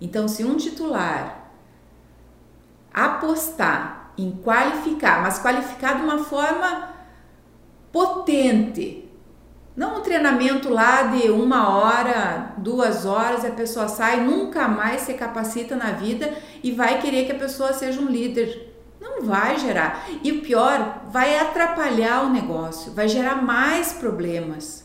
[0.00, 1.43] Então, se um titular
[2.94, 6.94] apostar em qualificar, mas qualificar de uma forma
[7.92, 9.10] potente,
[9.76, 15.14] não um treinamento lá de uma hora, duas horas, a pessoa sai, nunca mais se
[15.14, 18.72] capacita na vida e vai querer que a pessoa seja um líder
[19.04, 20.08] não vai gerar.
[20.22, 24.84] E o pior, vai atrapalhar o negócio, vai gerar mais problemas.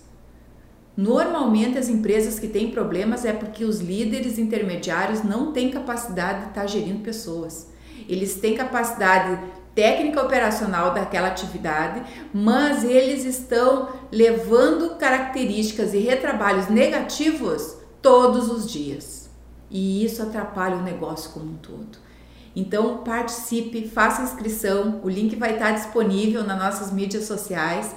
[0.95, 6.50] Normalmente as empresas que têm problemas é porque os líderes intermediários não têm capacidade de
[6.50, 7.68] estar gerindo pessoas.
[8.10, 9.39] Eles têm capacidade
[9.76, 12.02] técnica operacional daquela atividade,
[12.34, 19.30] mas eles estão levando características e retrabalhos negativos todos os dias.
[19.72, 22.00] e isso atrapalha o negócio como um todo.
[22.56, 27.95] Então participe, faça inscrição, o link vai estar disponível nas nossas mídias sociais.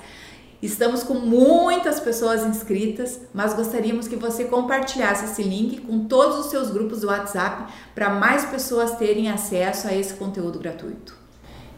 [0.63, 6.47] Estamos com muitas pessoas inscritas, mas gostaríamos que você compartilhasse esse link com todos os
[6.53, 11.17] seus grupos do WhatsApp para mais pessoas terem acesso a esse conteúdo gratuito.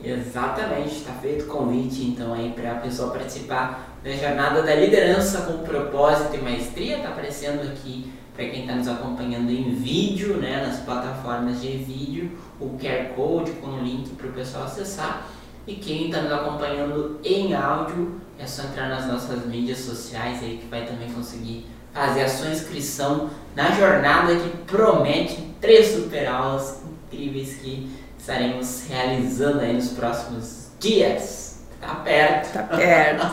[0.03, 5.41] Exatamente, está feito o convite então aí para a pessoa participar da jornada da liderança
[5.43, 10.63] com propósito e maestria, está aparecendo aqui para quem está nos acompanhando em vídeo, né,
[10.67, 15.27] nas plataformas de vídeo, o QR Code com o link para o pessoal acessar.
[15.67, 20.59] E quem está nos acompanhando em áudio, é só entrar nas nossas mídias sociais aí
[20.59, 26.83] que vai também conseguir fazer a sua inscrição na jornada que promete três super aulas
[27.13, 31.63] incríveis que estaremos realizando aí nos próximos dias.
[31.81, 32.53] Tá perto.
[32.53, 33.27] Tá perto.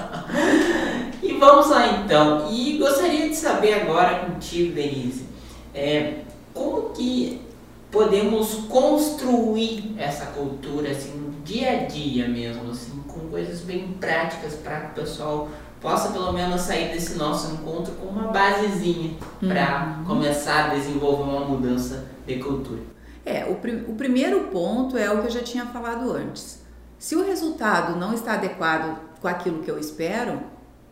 [1.24, 2.52] e vamos lá então.
[2.52, 5.26] E gostaria de saber agora contigo, Denise,
[5.74, 6.20] é,
[6.54, 7.41] como que
[7.89, 14.82] podemos construir essa cultura assim dia a dia mesmo, assim, com coisas bem práticas para
[14.82, 15.49] que o pessoal
[15.80, 20.06] possa pelo menos sair desse nosso encontro com uma basezinha para uhum.
[20.06, 22.82] começar a desenvolver uma mudança de cultura.
[23.25, 26.62] É, o, prim o primeiro ponto é o que eu já tinha falado antes.
[26.97, 30.39] Se o resultado não está adequado com aquilo que eu espero,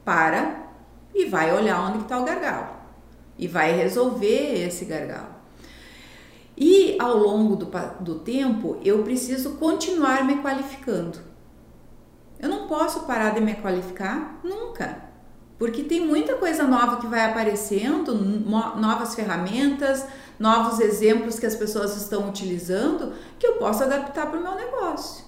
[0.03, 0.69] para
[1.13, 2.79] e vai olhar onde está o gargalo
[3.37, 5.38] e vai resolver esse gargalo.
[6.59, 11.19] E ao longo do, do tempo eu preciso continuar me qualificando.
[12.37, 15.09] Eu não posso parar de me qualificar nunca,
[15.57, 20.05] porque tem muita coisa nova que vai aparecendo, novas ferramentas,
[20.37, 25.25] novos exemplos que as pessoas estão utilizando que eu posso adaptar para o meu negócio.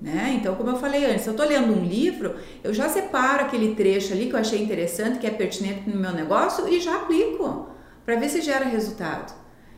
[0.00, 0.36] Né?
[0.40, 3.74] Então, como eu falei antes, se eu estou lendo um livro, eu já separo aquele
[3.74, 7.68] trecho ali que eu achei interessante, que é pertinente no meu negócio e já aplico
[8.04, 9.34] para ver se gera resultado.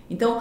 [0.08, 0.40] Então,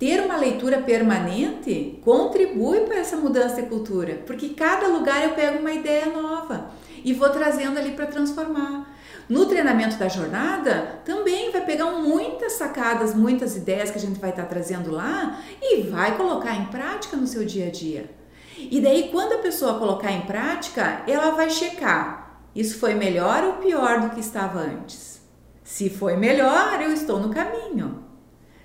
[0.00, 5.58] ter uma leitura permanente contribui para essa mudança de cultura, porque cada lugar eu pego
[5.58, 6.70] uma ideia nova
[7.04, 8.96] e vou trazendo ali para transformar.
[9.28, 14.30] No treinamento da jornada, também vai pegar muitas sacadas, muitas ideias que a gente vai
[14.30, 18.10] estar tá trazendo lá e vai colocar em prática no seu dia a dia.
[18.56, 23.52] E daí, quando a pessoa colocar em prática, ela vai checar: isso foi melhor ou
[23.54, 25.20] pior do que estava antes?
[25.62, 28.09] Se foi melhor, eu estou no caminho.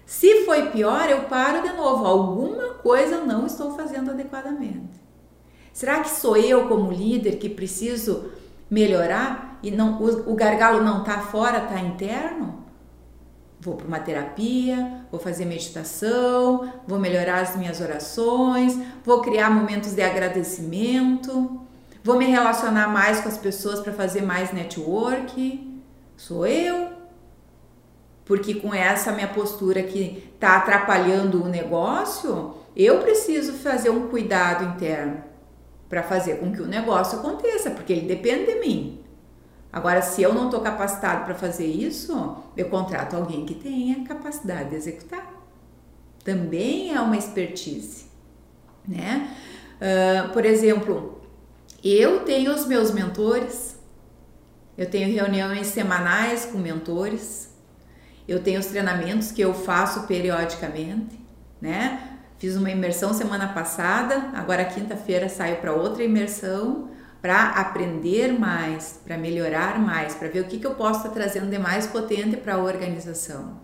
[0.05, 2.05] Se foi pior, eu paro de novo.
[2.05, 5.03] Alguma coisa eu não estou fazendo adequadamente.
[5.73, 8.31] Será que sou eu, como líder, que preciso
[8.69, 12.63] melhorar e não o, o gargalo não está fora, está interno,
[13.59, 19.93] vou para uma terapia, vou fazer meditação, vou melhorar as minhas orações, vou criar momentos
[19.93, 21.61] de agradecimento,
[22.03, 25.81] vou me relacionar mais com as pessoas para fazer mais network.
[26.15, 26.94] Sou eu.
[28.25, 34.65] Porque com essa minha postura que está atrapalhando o negócio, eu preciso fazer um cuidado
[34.65, 35.23] interno
[35.87, 39.05] para fazer com que o negócio aconteça, porque ele depende de mim.
[39.71, 44.69] Agora, se eu não estou capacitado para fazer isso, eu contrato alguém que tenha capacidade
[44.69, 45.33] de executar.
[46.23, 48.05] Também é uma expertise,
[48.87, 49.35] né?
[49.75, 51.21] Uh, por exemplo,
[51.83, 53.77] eu tenho os meus mentores,
[54.77, 57.54] eu tenho reuniões semanais com mentores,
[58.27, 61.19] eu tenho os treinamentos que eu faço periodicamente,
[61.61, 62.17] né?
[62.37, 66.89] Fiz uma imersão semana passada, agora quinta-feira saio para outra imersão
[67.21, 71.15] para aprender mais, para melhorar mais, para ver o que, que eu posso estar tá
[71.15, 73.59] trazendo de mais potente para a organização.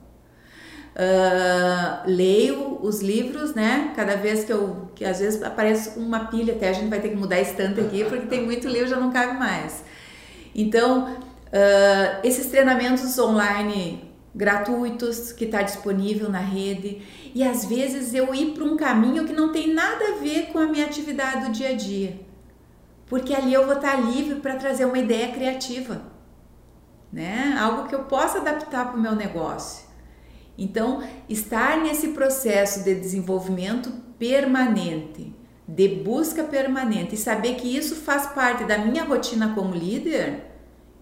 [0.96, 3.94] Uh, leio os livros, né?
[3.96, 7.10] Cada vez que eu, que às vezes aparece uma pilha, até a gente vai ter
[7.10, 9.84] que mudar a estante aqui, porque tem muito livro, já não cabe mais.
[10.56, 17.02] Então, uh, esses treinamentos online gratuitos que está disponível na rede
[17.36, 20.58] e às vezes eu ir para um caminho que não tem nada a ver com
[20.58, 22.20] a minha atividade do dia a dia,
[23.08, 26.02] porque ali eu vou estar tá livre para trazer uma ideia criativa,
[27.12, 27.58] né?
[27.60, 29.86] Algo que eu possa adaptar para o meu negócio.
[30.58, 35.36] Então, estar nesse processo de desenvolvimento permanente,
[35.68, 40.46] de busca permanente e saber que isso faz parte da minha rotina como líder,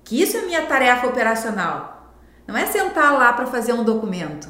[0.04, 1.99] que isso é minha tarefa operacional
[2.50, 4.50] não é sentar lá para fazer um documento.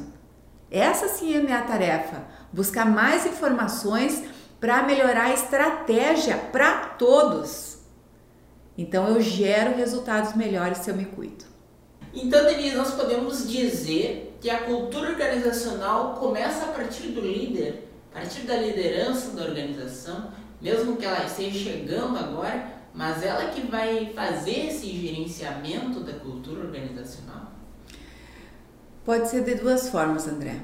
[0.70, 2.24] Essa sim é minha tarefa.
[2.50, 4.24] Buscar mais informações
[4.58, 7.80] para melhorar a estratégia para todos.
[8.78, 11.44] Então eu gero resultados melhores se eu me cuido.
[12.14, 18.20] Então, Denise, nós podemos dizer que a cultura organizacional começa a partir do líder, a
[18.20, 24.10] partir da liderança da organização, mesmo que ela esteja chegando agora, mas ela que vai
[24.14, 27.49] fazer esse gerenciamento da cultura organizacional.
[29.10, 30.54] Pode ser de duas formas, André.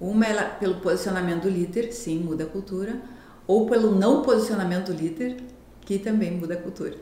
[0.00, 3.00] Uma é pelo posicionamento do líder, sim, muda a cultura,
[3.46, 5.36] ou pelo não posicionamento do líder,
[5.82, 6.96] que também muda a cultura.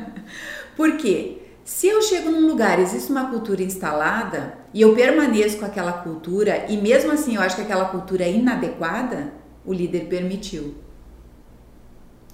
[0.76, 1.38] Por quê?
[1.64, 6.70] Se eu chego num lugar, existe uma cultura instalada e eu permaneço com aquela cultura
[6.70, 9.32] e mesmo assim eu acho que aquela cultura é inadequada,
[9.64, 10.74] o líder permitiu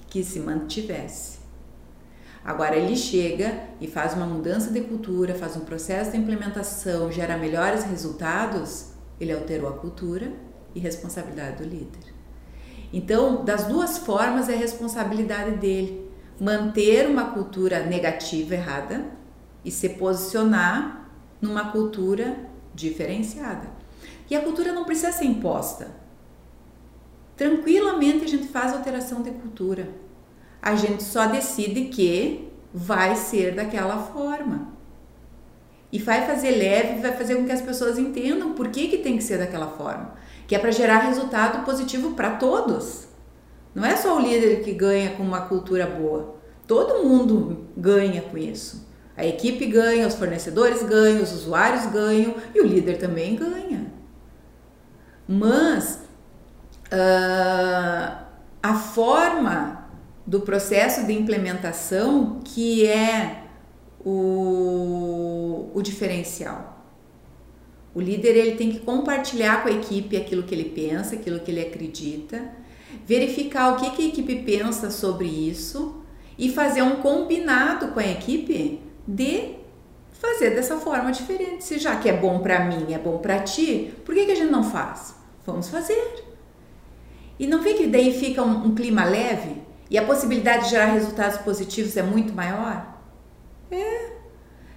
[0.08, 1.37] que se mantivesse.
[2.48, 7.36] Agora ele chega e faz uma mudança de cultura, faz um processo de implementação, gera
[7.36, 8.86] melhores resultados,
[9.20, 10.32] ele alterou a cultura
[10.74, 12.14] e responsabilidade do líder.
[12.90, 19.04] Então, das duas formas é responsabilidade dele manter uma cultura negativa errada
[19.62, 21.06] e se posicionar
[21.42, 22.34] numa cultura
[22.74, 23.68] diferenciada.
[24.30, 25.88] E a cultura não precisa ser imposta.
[27.36, 30.07] Tranquilamente a gente faz alteração de cultura.
[30.60, 34.68] A gente só decide que vai ser daquela forma.
[35.90, 39.16] E vai fazer leve, vai fazer com que as pessoas entendam por que, que tem
[39.16, 40.14] que ser daquela forma.
[40.46, 43.08] Que é para gerar resultado positivo para todos.
[43.74, 46.36] Não é só o líder que ganha com uma cultura boa.
[46.66, 48.86] Todo mundo ganha com isso.
[49.16, 53.90] A equipe ganha, os fornecedores ganham, os usuários ganham e o líder também ganha.
[55.26, 56.02] Mas
[56.92, 58.24] uh,
[58.62, 59.87] a forma
[60.28, 63.44] do processo de implementação que é
[64.04, 66.84] o, o diferencial.
[67.94, 71.50] O líder ele tem que compartilhar com a equipe aquilo que ele pensa, aquilo que
[71.50, 72.46] ele acredita,
[73.06, 76.04] verificar o que, que a equipe pensa sobre isso
[76.36, 79.54] e fazer um combinado com a equipe de
[80.12, 81.64] fazer dessa forma diferente.
[81.64, 84.36] Se já que é bom para mim, é bom para ti, por que, que a
[84.36, 85.14] gente não faz?
[85.46, 86.22] Vamos fazer.
[87.38, 90.86] E não vê que daí fica um, um clima leve e a possibilidade de gerar
[90.86, 92.98] resultados positivos é muito maior?
[93.70, 94.18] É.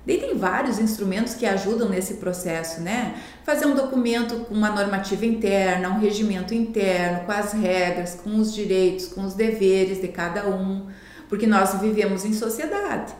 [0.05, 3.15] Daí tem vários instrumentos que ajudam nesse processo, né?
[3.43, 8.53] Fazer um documento com uma normativa interna, um regimento interno, com as regras, com os
[8.53, 10.87] direitos, com os deveres de cada um,
[11.29, 13.13] porque nós vivemos em sociedade.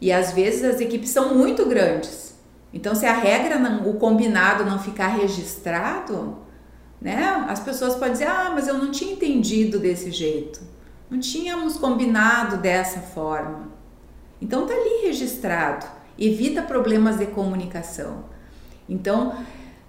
[0.00, 2.34] E às vezes as equipes são muito grandes.
[2.72, 6.38] Então, se a regra, não, o combinado não ficar registrado,
[7.00, 7.44] né?
[7.48, 10.75] As pessoas podem dizer: "Ah, mas eu não tinha entendido desse jeito.
[11.10, 13.68] Não tínhamos combinado dessa forma".
[14.40, 15.86] Então tá ali registrado.
[16.18, 18.24] Evita problemas de comunicação.
[18.88, 19.34] Então,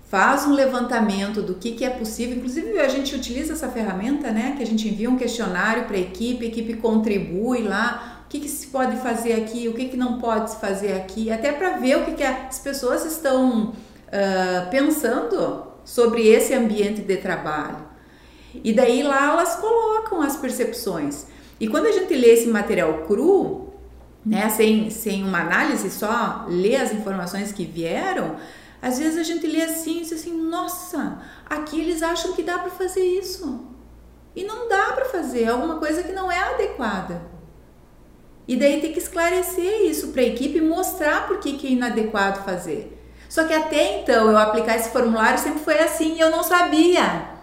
[0.09, 2.37] faz um levantamento do que, que é possível.
[2.37, 4.53] Inclusive, a gente utiliza essa ferramenta, né?
[4.57, 8.23] Que a gente envia um questionário para a equipe, a equipe contribui lá.
[8.25, 11.31] O que, que se pode fazer aqui, o que, que não pode se fazer aqui,
[11.31, 17.17] até para ver o que, que as pessoas estão uh, pensando sobre esse ambiente de
[17.17, 17.86] trabalho.
[18.53, 21.25] E daí lá elas colocam as percepções.
[21.59, 23.73] E quando a gente lê esse material cru,
[24.25, 28.35] né, sem, sem uma análise, só lê as informações que vieram,
[28.81, 32.59] às vezes a gente lê assim e diz assim: nossa, aqui eles acham que dá
[32.59, 33.65] para fazer isso.
[34.35, 37.21] E não dá para fazer, é alguma coisa que não é adequada.
[38.47, 41.71] E daí tem que esclarecer isso para a equipe e mostrar por que, que é
[41.71, 42.93] inadequado fazer.
[43.27, 47.36] Só que até então eu aplicar esse formulário sempre foi assim e eu não sabia.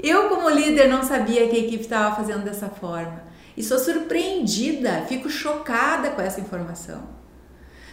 [0.00, 3.22] Eu, como líder, não sabia que a equipe estava fazendo dessa forma.
[3.56, 7.18] E sou surpreendida, fico chocada com essa informação.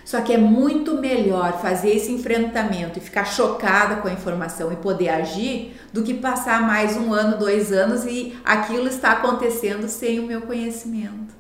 [0.06, 4.76] Só que é muito melhor fazer esse enfrentamento e ficar chocada com a informação e
[4.76, 10.20] poder agir do que passar mais um ano, dois anos e aquilo está acontecendo sem
[10.20, 11.34] o meu conhecimento.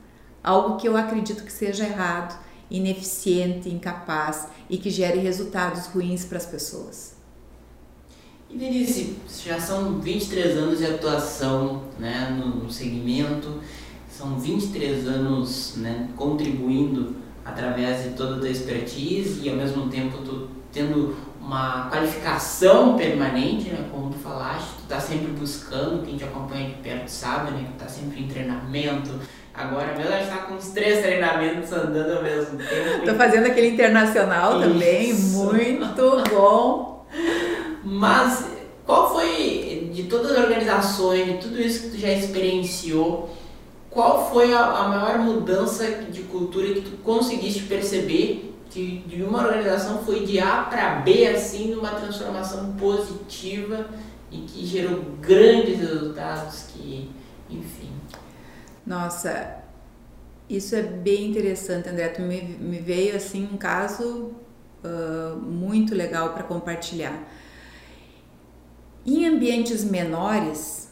[0.43, 2.35] Algo que eu acredito que seja errado,
[2.71, 7.14] ineficiente, incapaz e que gere resultados ruins para as pessoas.
[8.49, 13.59] E Denise, já são 23 anos de atuação né, no segmento,
[14.09, 20.19] são 23 anos né, contribuindo através de toda a tua expertise e ao mesmo tempo
[20.19, 23.87] tu tendo uma qualificação permanente, né?
[23.91, 27.67] Como tu falaste, tu tá sempre buscando, quem te acompanha de perto sabe, né?
[27.71, 29.11] Que tá sempre em treinamento.
[29.53, 33.05] Agora mesmo a gente tá com os três treinamentos andando ao mesmo tempo.
[33.05, 34.69] Tô fazendo aquele internacional Isso.
[34.69, 37.05] também, muito bom.
[37.85, 38.43] Mas
[38.83, 43.29] qual foi, de todas as organizações, de tudo isso que tu já experienciou,
[43.91, 49.45] qual foi a, a maior mudança de cultura que tu conseguiste perceber que de uma
[49.45, 53.85] organização foi de A para B, assim, numa transformação positiva
[54.31, 57.09] e que gerou grandes resultados que,
[57.49, 57.91] enfim.
[58.85, 59.59] Nossa,
[60.49, 62.09] isso é bem interessante, André.
[62.09, 64.33] Tu me, me veio, assim, um caso
[64.83, 67.23] uh, muito legal para compartilhar.
[69.05, 70.89] Em ambientes menores,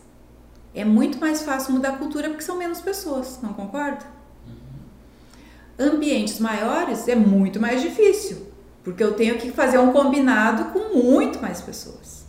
[0.75, 4.05] é muito mais fácil mudar a cultura porque são menos pessoas, não concorda?
[4.47, 5.93] Uhum.
[5.93, 8.47] Ambientes maiores é muito mais difícil,
[8.83, 12.25] porque eu tenho que fazer um combinado com muito mais pessoas.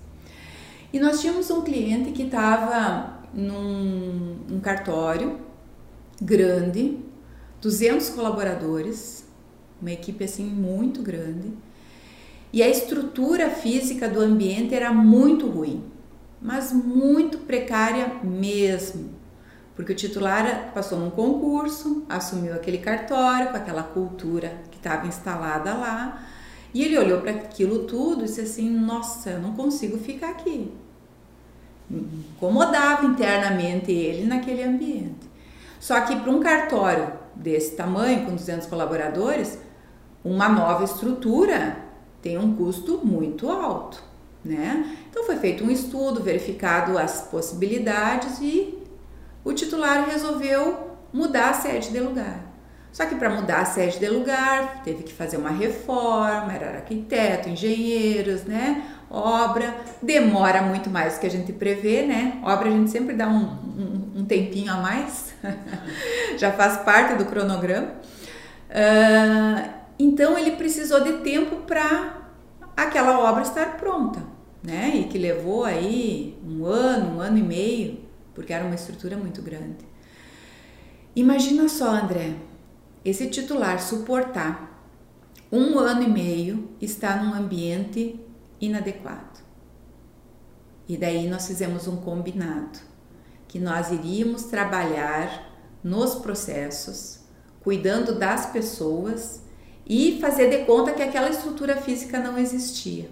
[0.92, 5.40] E nós tínhamos um cliente que estava num um cartório
[6.22, 6.98] grande,
[7.60, 9.24] 200 colaboradores,
[9.80, 11.52] uma equipe assim muito grande,
[12.54, 15.82] e a estrutura física do ambiente era muito ruim,
[16.40, 19.10] mas muito precária mesmo,
[19.74, 25.74] porque o titular passou num concurso, assumiu aquele cartório com aquela cultura que estava instalada
[25.74, 26.28] lá,
[26.72, 30.72] e ele olhou para aquilo tudo e disse assim: Nossa, eu não consigo ficar aqui
[31.90, 35.28] incomodava internamente ele naquele ambiente.
[35.80, 39.58] Só que para um cartório desse tamanho, com 200 colaboradores,
[40.24, 41.83] uma nova estrutura
[42.24, 44.02] tem um custo muito alto,
[44.42, 44.96] né?
[45.10, 48.78] Então foi feito um estudo, verificado as possibilidades e
[49.44, 52.40] o titular resolveu mudar a sede de lugar.
[52.90, 57.50] Só que para mudar a sede de lugar, teve que fazer uma reforma, era arquiteto,
[57.50, 58.88] engenheiros, né?
[59.10, 62.40] obra, demora muito mais do que a gente prevê, né?
[62.42, 65.34] Obra a gente sempre dá um, um, um tempinho a mais,
[66.36, 67.88] já faz parte do cronograma.
[69.98, 72.28] Então ele precisou de tempo para
[72.76, 74.22] aquela obra estar pronta,
[74.62, 74.96] né?
[74.96, 78.00] E que levou aí um ano, um ano e meio,
[78.34, 79.84] porque era uma estrutura muito grande.
[81.14, 82.34] Imagina só, André,
[83.04, 84.74] esse titular suportar
[85.52, 88.18] um ano e meio estar num ambiente
[88.60, 89.44] inadequado.
[90.88, 92.78] E daí nós fizemos um combinado
[93.46, 97.20] que nós iríamos trabalhar nos processos,
[97.62, 99.43] cuidando das pessoas
[99.86, 103.10] e fazer de conta que aquela estrutura física não existia.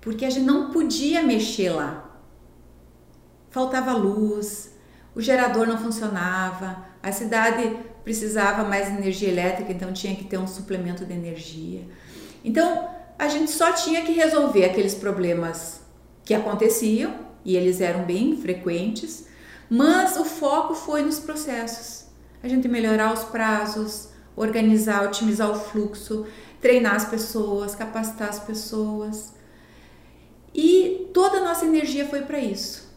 [0.00, 2.10] Porque a gente não podia mexer lá.
[3.50, 4.72] Faltava luz,
[5.14, 10.46] o gerador não funcionava, a cidade precisava mais energia elétrica, então tinha que ter um
[10.46, 11.86] suplemento de energia.
[12.44, 12.88] Então,
[13.18, 15.80] a gente só tinha que resolver aqueles problemas
[16.24, 17.14] que aconteciam
[17.44, 19.26] e eles eram bem frequentes,
[19.68, 22.06] mas o foco foi nos processos.
[22.42, 26.26] A gente melhorar os prazos, organizar, otimizar o fluxo,
[26.60, 29.32] treinar as pessoas, capacitar as pessoas.
[30.54, 32.90] E toda a nossa energia foi para isso.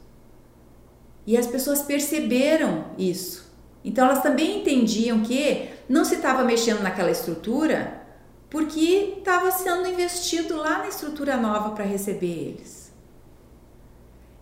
[1.26, 3.46] E as pessoas perceberam isso.
[3.84, 8.02] Então elas também entendiam que não se estava mexendo naquela estrutura
[8.50, 12.86] porque estava sendo investido lá na estrutura nova para receber eles.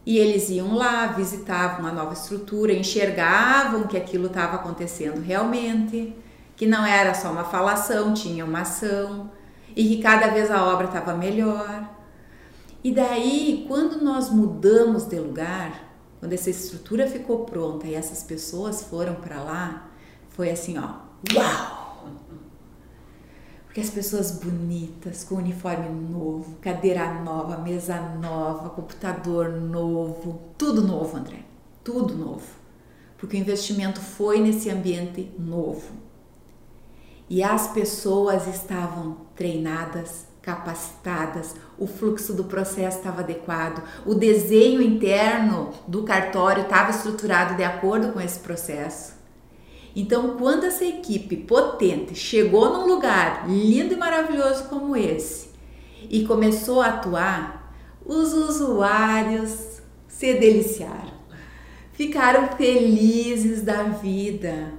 [0.05, 6.13] E eles iam lá, visitavam a nova estrutura, enxergavam que aquilo estava acontecendo realmente,
[6.55, 9.31] que não era só uma falação, tinha uma ação,
[9.75, 11.89] e que cada vez a obra estava melhor.
[12.83, 18.83] E daí, quando nós mudamos de lugar, quando essa estrutura ficou pronta e essas pessoas
[18.83, 19.89] foram para lá,
[20.29, 20.95] foi assim, ó,
[21.33, 21.83] uau!
[23.65, 31.17] Porque as pessoas bonitas, com uniforme novo, cadeira nova, mesa nova, computador novo, tudo novo,
[31.17, 31.39] André,
[31.83, 32.45] tudo novo.
[33.17, 36.02] Porque o investimento foi nesse ambiente novo.
[37.29, 45.71] E as pessoas estavam treinadas, capacitadas, o fluxo do processo estava adequado, o desenho interno
[45.87, 49.13] do cartório estava estruturado de acordo com esse processo.
[49.95, 55.49] Então, quando essa equipe potente chegou num lugar lindo e maravilhoso como esse
[56.09, 57.73] e começou a atuar,
[58.05, 61.13] os usuários se deliciaram.
[61.93, 64.73] Ficaram felizes da vida,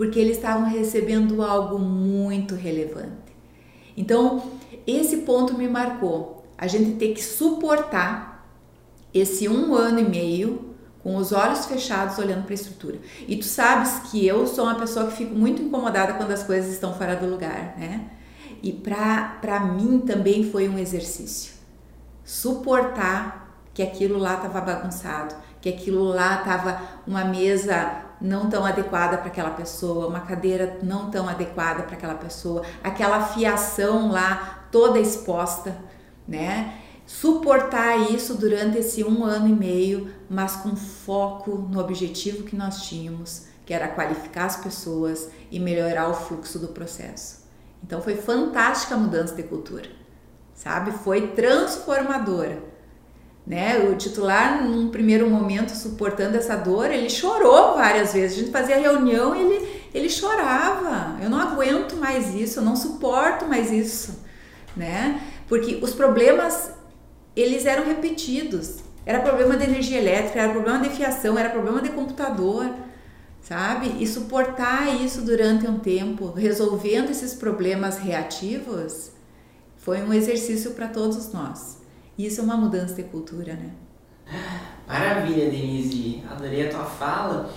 [0.00, 3.36] porque eles estavam recebendo algo muito relevante.
[3.94, 4.42] Então,
[4.86, 6.42] esse ponto me marcou.
[6.56, 8.50] A gente tem que suportar
[9.12, 12.98] esse um ano e meio com os olhos fechados olhando para a estrutura.
[13.28, 16.72] E tu sabes que eu sou uma pessoa que fico muito incomodada quando as coisas
[16.72, 18.08] estão fora do lugar, né?
[18.62, 21.52] E para mim também foi um exercício.
[22.24, 29.18] Suportar que aquilo lá estava bagunçado, que aquilo lá estava uma mesa não tão adequada
[29.18, 34.98] para aquela pessoa, uma cadeira não tão adequada para aquela pessoa, aquela fiação lá toda
[34.98, 35.76] exposta,
[36.26, 36.74] né?
[37.10, 42.82] suportar isso durante esse um ano e meio, mas com foco no objetivo que nós
[42.84, 47.40] tínhamos, que era qualificar as pessoas e melhorar o fluxo do processo.
[47.82, 49.88] Então foi fantástica a mudança de cultura,
[50.54, 50.92] sabe?
[50.92, 52.62] Foi transformadora.
[53.50, 53.80] Né?
[53.80, 58.36] O titular, num primeiro momento, suportando essa dor, ele chorou várias vezes.
[58.36, 61.20] A gente fazia reunião e ele, ele chorava.
[61.20, 64.20] Eu não aguento mais isso, eu não suporto mais isso,
[64.76, 65.20] né?
[65.48, 66.70] Porque os problemas
[67.34, 68.84] eles eram repetidos.
[69.04, 72.72] Era problema de energia elétrica, era problema de fiação, era problema de computador,
[73.42, 73.96] sabe?
[73.98, 79.10] E suportar isso durante um tempo, resolvendo esses problemas reativos,
[79.76, 81.79] foi um exercício para todos nós.
[82.26, 83.70] Isso é uma mudança de cultura, né?
[84.86, 86.22] Maravilha, Denise.
[86.30, 87.50] Adorei a tua fala.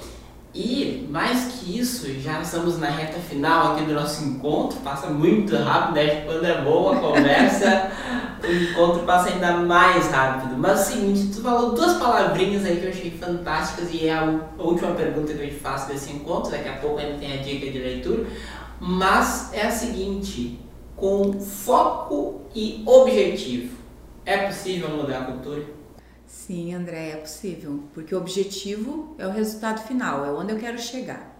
[0.55, 4.79] E mais que isso, já estamos na reta final aqui do nosso encontro.
[4.79, 6.21] Passa muito rápido, né?
[6.21, 7.91] Quando é boa a conversa,
[8.41, 10.55] o encontro passa ainda mais rápido.
[10.57, 14.13] Mas é o seguinte, tu falou duas palavrinhas aí que eu achei fantásticas e é
[14.13, 16.51] a última pergunta que eu te faço desse encontro.
[16.51, 18.27] Daqui a pouco ainda tem a dica de leitura.
[18.79, 20.57] Mas é a seguinte:
[20.95, 23.82] com foco e objetivo,
[24.25, 25.65] é possível mudar a cultura?
[26.25, 30.79] Sim, André, é possível, porque o objetivo é o resultado final, é onde eu quero
[30.79, 31.33] chegar.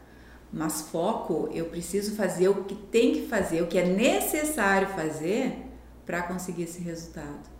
[0.52, 5.66] Mas foco, eu preciso fazer o que tem que fazer, o que é necessário fazer
[6.06, 7.52] para conseguir esse resultado.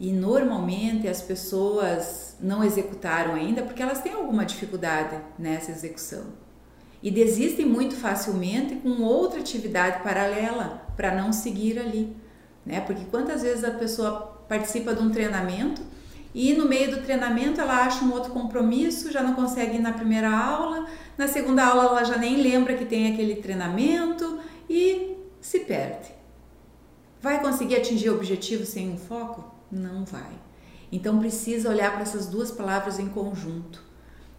[0.00, 6.24] E normalmente as pessoas não executaram ainda porque elas têm alguma dificuldade nessa execução.
[7.00, 12.16] E desistem muito facilmente com outra atividade paralela para não seguir ali,
[12.68, 12.82] né?
[12.82, 15.80] Porque quantas vezes a pessoa participa de um treinamento
[16.34, 19.92] e no meio do treinamento ela acha um outro compromisso, já não consegue ir na
[19.92, 24.38] primeira aula, na segunda aula ela já nem lembra que tem aquele treinamento
[24.68, 26.10] e se perde.
[27.22, 29.50] Vai conseguir atingir o objetivo sem um foco?
[29.72, 30.30] Não vai.
[30.92, 33.82] Então precisa olhar para essas duas palavras em conjunto.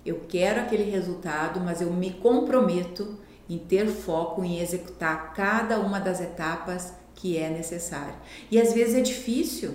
[0.05, 3.17] Eu quero aquele resultado, mas eu me comprometo
[3.49, 8.15] em ter foco em executar cada uma das etapas que é necessário.
[8.49, 9.73] E às vezes é difícil,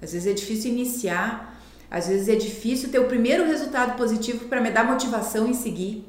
[0.00, 1.60] às vezes é difícil iniciar,
[1.90, 6.08] às vezes é difícil ter o primeiro resultado positivo para me dar motivação em seguir.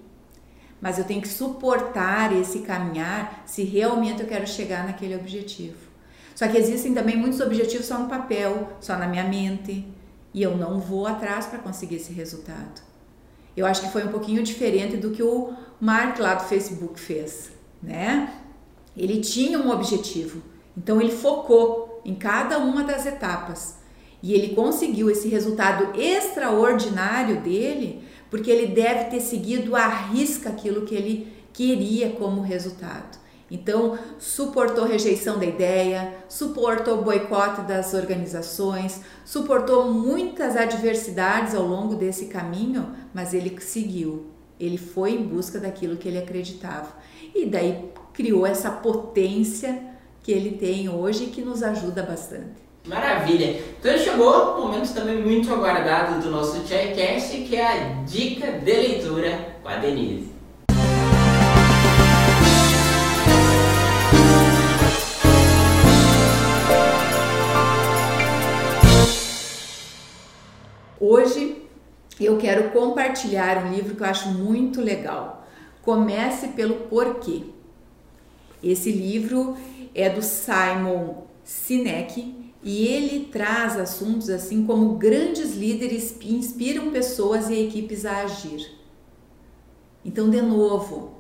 [0.79, 5.87] Mas eu tenho que suportar esse caminhar se realmente eu quero chegar naquele objetivo.
[6.35, 9.87] Só que existem também muitos objetivos só no papel, só na minha mente,
[10.31, 12.83] e eu não vou atrás para conseguir esse resultado.
[13.55, 17.49] Eu acho que foi um pouquinho diferente do que o Mark lá do Facebook fez,
[17.81, 18.31] né?
[18.95, 20.43] Ele tinha um objetivo,
[20.77, 23.77] então ele focou em cada uma das etapas
[24.21, 30.85] e ele conseguiu esse resultado extraordinário dele, porque ele deve ter seguido à risca aquilo
[30.85, 33.17] que ele queria como resultado.
[33.49, 42.25] Então, suportou rejeição da ideia, suportou boicote das organizações, suportou muitas adversidades ao longo desse
[42.25, 44.25] caminho, mas ele seguiu.
[44.59, 46.89] Ele foi em busca daquilo que ele acreditava.
[47.33, 52.67] E daí criou essa potência que ele tem hoje e que nos ajuda bastante.
[52.85, 53.61] Maravilha!
[53.79, 58.71] Então chegou o momento também muito aguardado do nosso Chaycast, que é a dica de
[58.71, 60.37] leitura com a Denise.
[70.99, 71.61] Hoje
[72.19, 75.45] eu quero compartilhar um livro que eu acho muito legal.
[75.81, 77.43] Comece pelo porquê.
[78.63, 79.55] Esse livro
[79.93, 87.65] é do Simon Sinek e ele traz assuntos assim como grandes líderes inspiram pessoas e
[87.65, 88.77] equipes a agir.
[90.03, 91.13] Então, de novo,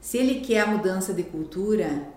[0.00, 2.08] se ele quer a mudança de cultura,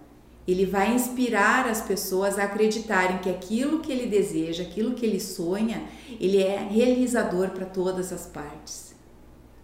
[0.48, 5.20] ele vai inspirar as pessoas a acreditarem que aquilo que ele deseja, aquilo que ele
[5.20, 5.84] sonha,
[6.20, 8.96] ele é realizador para todas as partes.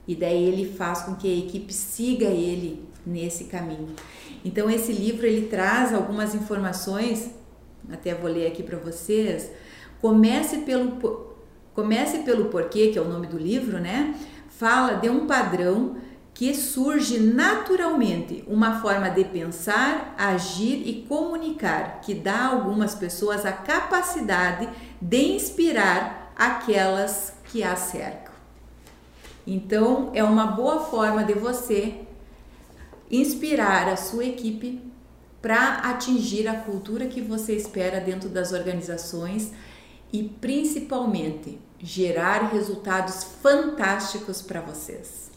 [0.07, 3.95] E daí ele faz com que a equipe siga ele nesse caminho.
[4.43, 7.31] Então esse livro ele traz algumas informações,
[7.91, 9.49] até vou ler aqui para vocês.
[10.01, 11.35] Comece pelo
[11.73, 14.15] comece pelo porquê, que é o nome do livro, né?
[14.49, 15.95] Fala de um padrão
[16.33, 23.45] que surge naturalmente uma forma de pensar, agir e comunicar que dá a algumas pessoas
[23.45, 24.67] a capacidade
[25.01, 28.33] de inspirar aquelas que a cercam.
[29.45, 32.06] Então, é uma boa forma de você
[33.09, 34.81] inspirar a sua equipe
[35.41, 39.51] para atingir a cultura que você espera dentro das organizações
[40.11, 45.31] e principalmente gerar resultados fantásticos para vocês.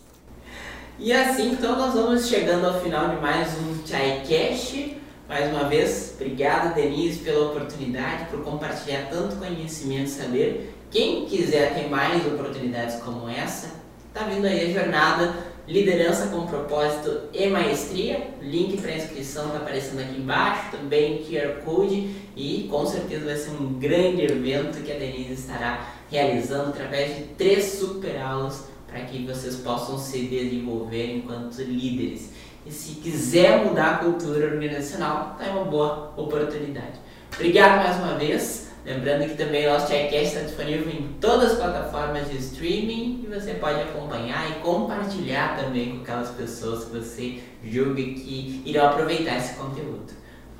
[0.98, 4.96] E assim, então, nós vamos chegando ao final de mais um ChaiCast.
[5.28, 10.74] Mais uma vez, obrigado, Denise, pela oportunidade, por compartilhar tanto conhecimento e saber.
[10.90, 13.70] Quem quiser ter mais oportunidades como essa,
[14.12, 18.34] tá vindo aí a jornada Liderança com Propósito e Maestria.
[18.42, 23.50] Link para inscrição está aparecendo aqui embaixo, também QR Code e com certeza vai ser
[23.50, 29.24] um grande evento que a Denise estará realizando através de três super aulas para que
[29.24, 32.30] vocês possam se desenvolver enquanto líderes.
[32.66, 36.98] E se quiser mudar a cultura organizacional, tá uma boa oportunidade.
[37.32, 38.69] Obrigado mais uma vez.
[38.91, 43.32] Lembrando que também o nosso Chaircast está disponível em todas as plataformas de streaming e
[43.32, 49.36] você pode acompanhar e compartilhar também com aquelas pessoas que você julga que irão aproveitar
[49.36, 50.12] esse conteúdo.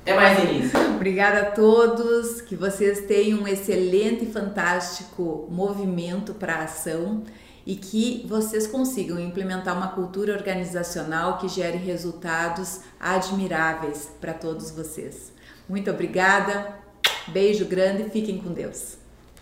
[0.03, 0.71] Até mais, Denise.
[0.95, 7.25] Obrigada a todos, que vocês tenham um excelente e fantástico movimento para a ação
[7.65, 15.33] e que vocês consigam implementar uma cultura organizacional que gere resultados admiráveis para todos vocês.
[15.67, 16.80] Muito obrigada,
[17.27, 18.97] beijo grande, fiquem com Deus.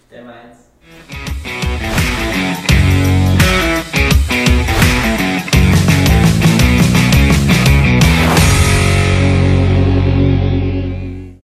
[0.08, 0.70] Até mais.